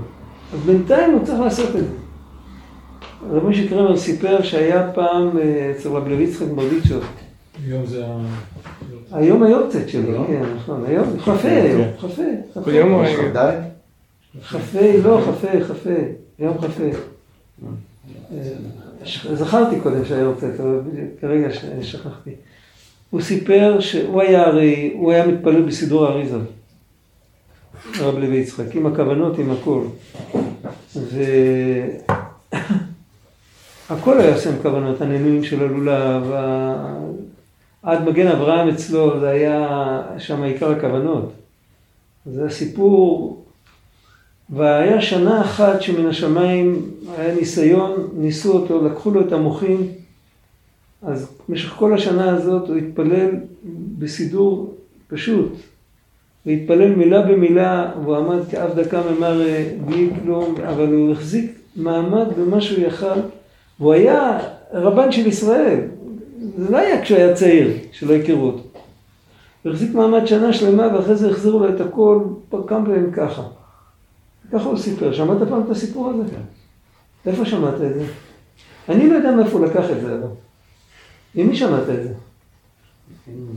אז 0.54 0.60
בינתיים 0.66 1.12
הוא 1.12 1.24
צריך 1.24 1.40
לעשות 1.40 1.68
את 1.68 1.80
זה. 1.80 1.99
רבי 3.28 3.48
משה 3.48 3.68
קרמר 3.68 3.96
סיפר 3.96 4.42
שהיה 4.42 4.90
פעם 4.94 5.38
אה, 5.38 5.72
אצל 5.76 5.88
רבי 5.88 6.10
לוי 6.10 6.24
יצחק 6.24 6.46
ברדיצ'וב. 6.46 7.04
היום 7.66 7.86
זה 7.86 8.06
ה... 8.06 8.20
היום 9.12 9.42
היורצת 9.42 9.88
שלו, 9.88 10.26
כן, 10.26 10.42
נכון, 10.56 10.84
היום, 10.86 11.20
חפה 11.20 11.48
היום, 11.48 11.86
חפה. 11.98 12.22
כל 12.64 12.74
יום 12.74 12.92
הוא... 12.92 13.02
חפה, 14.42 14.78
לא, 15.04 15.20
חפה, 15.26 15.64
חפה, 15.64 15.90
יום 16.38 16.58
חפה. 16.58 16.82
אה, 18.32 19.34
זכרתי 19.34 19.80
קודם 19.80 20.04
שהיה 20.04 20.20
יורצת, 20.20 20.60
אבל 20.60 20.80
כרגע 21.20 21.48
שכחתי. 21.82 22.30
הוא 23.10 23.20
סיפר 23.20 23.80
שהוא 23.80 24.22
היה 24.22 24.46
הרי, 24.46 24.92
הוא 24.94 25.12
היה 25.12 25.26
מתפלל 25.26 25.62
בסידור 25.62 26.06
האריזה. 26.06 26.38
הרב 27.98 28.18
לוי 28.18 28.36
יצחק, 28.36 28.74
עם 28.74 28.86
הכוונות, 28.86 29.38
עם 29.38 29.50
הכל. 29.50 29.82
הכל 33.90 34.20
היה 34.20 34.34
עם 34.34 34.62
כוונות, 34.62 35.00
הנינויים 35.00 35.44
של 35.44 35.64
הלולב, 35.64 36.30
עד 37.82 38.08
מגן 38.08 38.26
אברהם 38.26 38.68
אצלו, 38.68 39.20
זה 39.20 39.28
היה 39.28 40.02
שם 40.18 40.42
עיקר 40.42 40.70
הכוונות. 40.70 41.32
זה 42.26 42.44
הסיפור, 42.44 43.44
והיה 44.50 45.00
שנה 45.00 45.40
אחת 45.40 45.82
שמן 45.82 46.06
השמיים 46.06 46.82
היה 47.18 47.34
ניסיון, 47.34 48.08
ניסו 48.14 48.52
אותו, 48.52 48.86
לקחו 48.86 49.10
לו 49.10 49.20
את 49.20 49.32
המוחים, 49.32 49.88
אז 51.02 51.28
במשך 51.48 51.70
כל 51.70 51.94
השנה 51.94 52.36
הזאת 52.36 52.68
הוא 52.68 52.76
התפלל 52.76 53.30
בסידור 53.98 54.74
פשוט. 55.08 55.52
הוא 56.44 56.52
התפלל 56.52 56.94
מילה 56.94 57.22
במילה, 57.22 57.90
והוא 58.04 58.16
עמד 58.16 58.48
כאב 58.50 58.80
דקה 58.80 59.02
ממראה, 59.10 59.72
בלי 59.86 60.10
כלום, 60.22 60.54
אבל 60.68 60.92
הוא 60.92 61.12
החזיק 61.12 61.58
מעמד 61.76 62.26
במה 62.38 62.60
שהוא 62.60 62.86
יכל. 62.86 63.20
והוא 63.80 63.92
היה 63.92 64.38
רבן 64.72 65.12
של 65.12 65.26
ישראל. 65.26 65.80
זה 66.58 66.70
לא 66.70 66.76
היה 66.76 67.02
כשהוא 67.02 67.18
היה 67.18 67.34
צעיר, 67.34 67.72
שלא 67.92 68.14
הכירו 68.14 68.46
אותו. 68.46 68.62
הוא 69.62 69.72
החזיק 69.72 69.94
מעמד 69.94 70.26
שנה 70.26 70.52
שלמה 70.52 70.96
ואחרי 70.96 71.16
זה 71.16 71.30
החזירו 71.30 71.58
לו 71.58 71.68
את 71.68 71.80
הכל 71.80 72.22
כמה 72.66 72.86
פעמים 72.86 73.12
ככה. 73.12 73.42
ככה 74.52 74.68
הוא 74.68 74.78
סיפר. 74.78 75.12
שמעת 75.12 75.38
פעם 75.48 75.62
את 75.66 75.70
הסיפור 75.70 76.10
הזה? 76.10 76.22
כן. 76.30 76.40
איפה 77.30 77.44
שמעת 77.44 77.74
את 77.74 77.94
זה? 77.94 78.04
אני 78.88 79.08
לא 79.08 79.14
יודע 79.14 79.30
מאיפה 79.30 79.58
הוא 79.58 79.66
לקח 79.66 79.90
את 79.90 80.00
זה, 80.00 80.14
אבל. 80.14 80.28
עם 81.34 81.46
מי 81.48 81.56
שמעת 81.56 81.82
את 81.82 82.02
זה? 82.02 82.12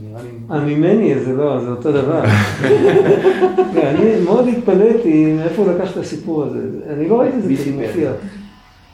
נראה 0.02 0.22
לי... 0.22 0.28
הממני 0.48 1.20
זה 1.20 1.32
לא, 1.32 1.60
זה 1.60 1.70
אותו 1.70 1.92
דבר. 1.92 2.24
לא, 3.74 3.82
אני 3.90 4.20
מאוד 4.24 4.48
התפלאתי 4.48 5.32
מאיפה 5.32 5.62
הוא 5.62 5.72
לקח 5.72 5.92
את 5.92 5.96
הסיפור 5.96 6.44
הזה. 6.44 6.58
אני 6.90 7.08
לא 7.08 7.20
ראיתי 7.20 7.36
את 7.36 7.42
זה? 7.42 7.48
מופיע. 7.72 8.12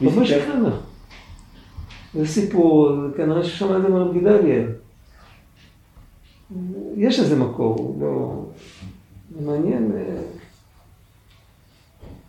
מי 0.00 0.10
סיפר? 0.26 0.89
זה 2.14 2.26
סיפור, 2.26 2.92
כנראה 3.16 3.44
ששמע 3.44 3.76
את 3.76 3.82
זה 3.82 3.88
מרב 3.88 4.18
גדליה. 4.18 4.66
יש 6.96 7.20
איזה 7.20 7.36
מקור, 7.36 7.96
לא... 8.00 8.44
זה 9.38 9.46
מעניין. 9.46 9.92
אה, 9.96 10.22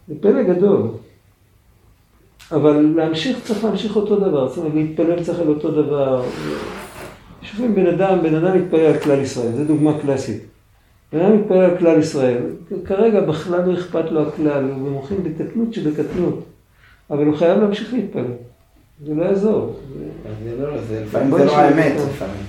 זה 0.07 0.13
פלא 0.21 0.43
גדול. 0.43 0.87
אבל 2.51 2.93
להמשיך, 2.95 3.39
צריך 3.43 3.63
להמשיך 3.63 3.95
אותו 3.95 4.19
דבר, 4.19 4.47
זאת 4.47 4.57
אומרת, 4.57 4.73
להתפלל 4.73 5.23
צריך 5.23 5.39
על 5.39 5.47
אותו 5.47 5.71
דבר. 5.71 6.25
שופטים 7.41 7.75
בן 7.75 7.87
אדם, 7.87 8.21
בן 8.23 8.35
אדם 8.35 8.57
מתפלל 8.57 8.85
על 8.85 8.99
כלל 8.99 9.19
ישראל, 9.19 9.51
זו 9.51 9.63
דוגמה 9.63 9.99
קלאסית. 10.01 10.43
בן 11.13 11.19
אדם 11.19 11.37
מתפלל 11.37 11.57
על 11.57 11.77
כלל 11.77 11.99
ישראל, 11.99 12.43
כרגע 12.85 13.21
בכלל 13.21 13.65
לא 13.65 13.73
אכפת 13.73 14.11
לו 14.11 14.27
הכלל, 14.27 14.63
הוא 14.63 14.89
במוחין 14.89 15.17
בקטנות 15.23 15.73
שבקטנות, 15.73 16.43
אבל 17.09 17.25
הוא 17.25 17.37
חייב 17.37 17.59
להמשיך 17.59 17.93
להתפלל, 17.93 18.31
זה 19.05 19.13
לא 19.13 19.23
יעזור. 19.23 19.73
לא, 20.59 20.75
לפעמים 21.03 21.37
זה 21.37 21.45
לא 21.45 21.57
האמת. 21.57 21.93
לפעמים. 22.09 22.43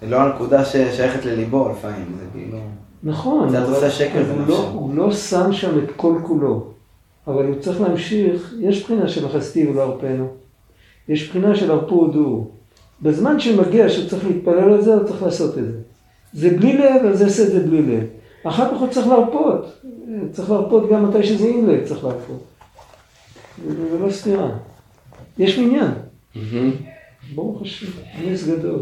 זה 0.00 0.06
לא 0.08 0.20
הנקודה 0.20 0.64
ששייכת 0.64 1.24
לליבו 1.24 1.68
לפעמים, 1.68 2.06
זה 2.18 2.24
כאילו... 2.32 2.58
נכון, 3.02 3.50
זה 3.50 3.64
עושה 3.64 3.90
שקר 3.90 4.24
זה 4.24 4.32
הוא 4.32 4.48
לא-. 4.48 4.68
הוא 4.72 4.94
לא 4.94 5.12
שם 5.12 5.52
שם 5.52 5.78
את 5.78 5.90
כל 5.96 6.14
כולו, 6.22 6.66
אבל 7.26 7.46
הוא 7.46 7.54
צריך 7.60 7.80
להמשיך, 7.80 8.54
יש 8.60 8.82
בחינה 8.82 9.08
של 9.08 9.26
החסדי 9.26 9.68
ולהרפאנו, 9.68 10.28
יש 11.08 11.28
בחינה 11.28 11.56
של 11.56 11.70
הרפו 11.70 11.94
ודור. 11.94 12.50
בזמן 13.02 13.40
שמגיע 13.40 13.88
שהוא 13.88 14.08
צריך 14.08 14.26
להתפלל 14.26 14.72
על 14.72 14.82
זה, 14.82 14.94
הוא 14.94 15.04
צריך 15.04 15.22
לעשות 15.22 15.58
את 15.58 15.64
זה. 15.64 15.78
זה 16.32 16.50
בלי 16.50 16.78
לב, 16.78 17.06
אז 17.10 17.18
זה 17.18 17.24
עושה 17.24 17.42
את 17.42 17.52
זה 17.52 17.60
בלי 17.60 17.82
לב. 17.82 18.04
אחר 18.44 18.74
כך 18.74 18.80
הוא 18.80 18.88
צריך 18.88 19.06
להרפות, 19.06 19.66
צריך 20.32 20.50
להרפות 20.50 20.90
גם 20.90 21.08
מתי 21.08 21.22
שזה 21.22 21.48
עם 21.48 21.68
לב, 21.68 21.84
צריך 21.84 22.04
להרפות. 22.04 22.44
זה 23.66 23.98
לא 23.98 24.10
סתירה. 24.10 24.48
יש 25.38 25.58
מניין, 25.58 25.90
ברוך 27.34 27.62
השם, 27.62 27.86
נס 28.24 28.48
גדול. 28.48 28.80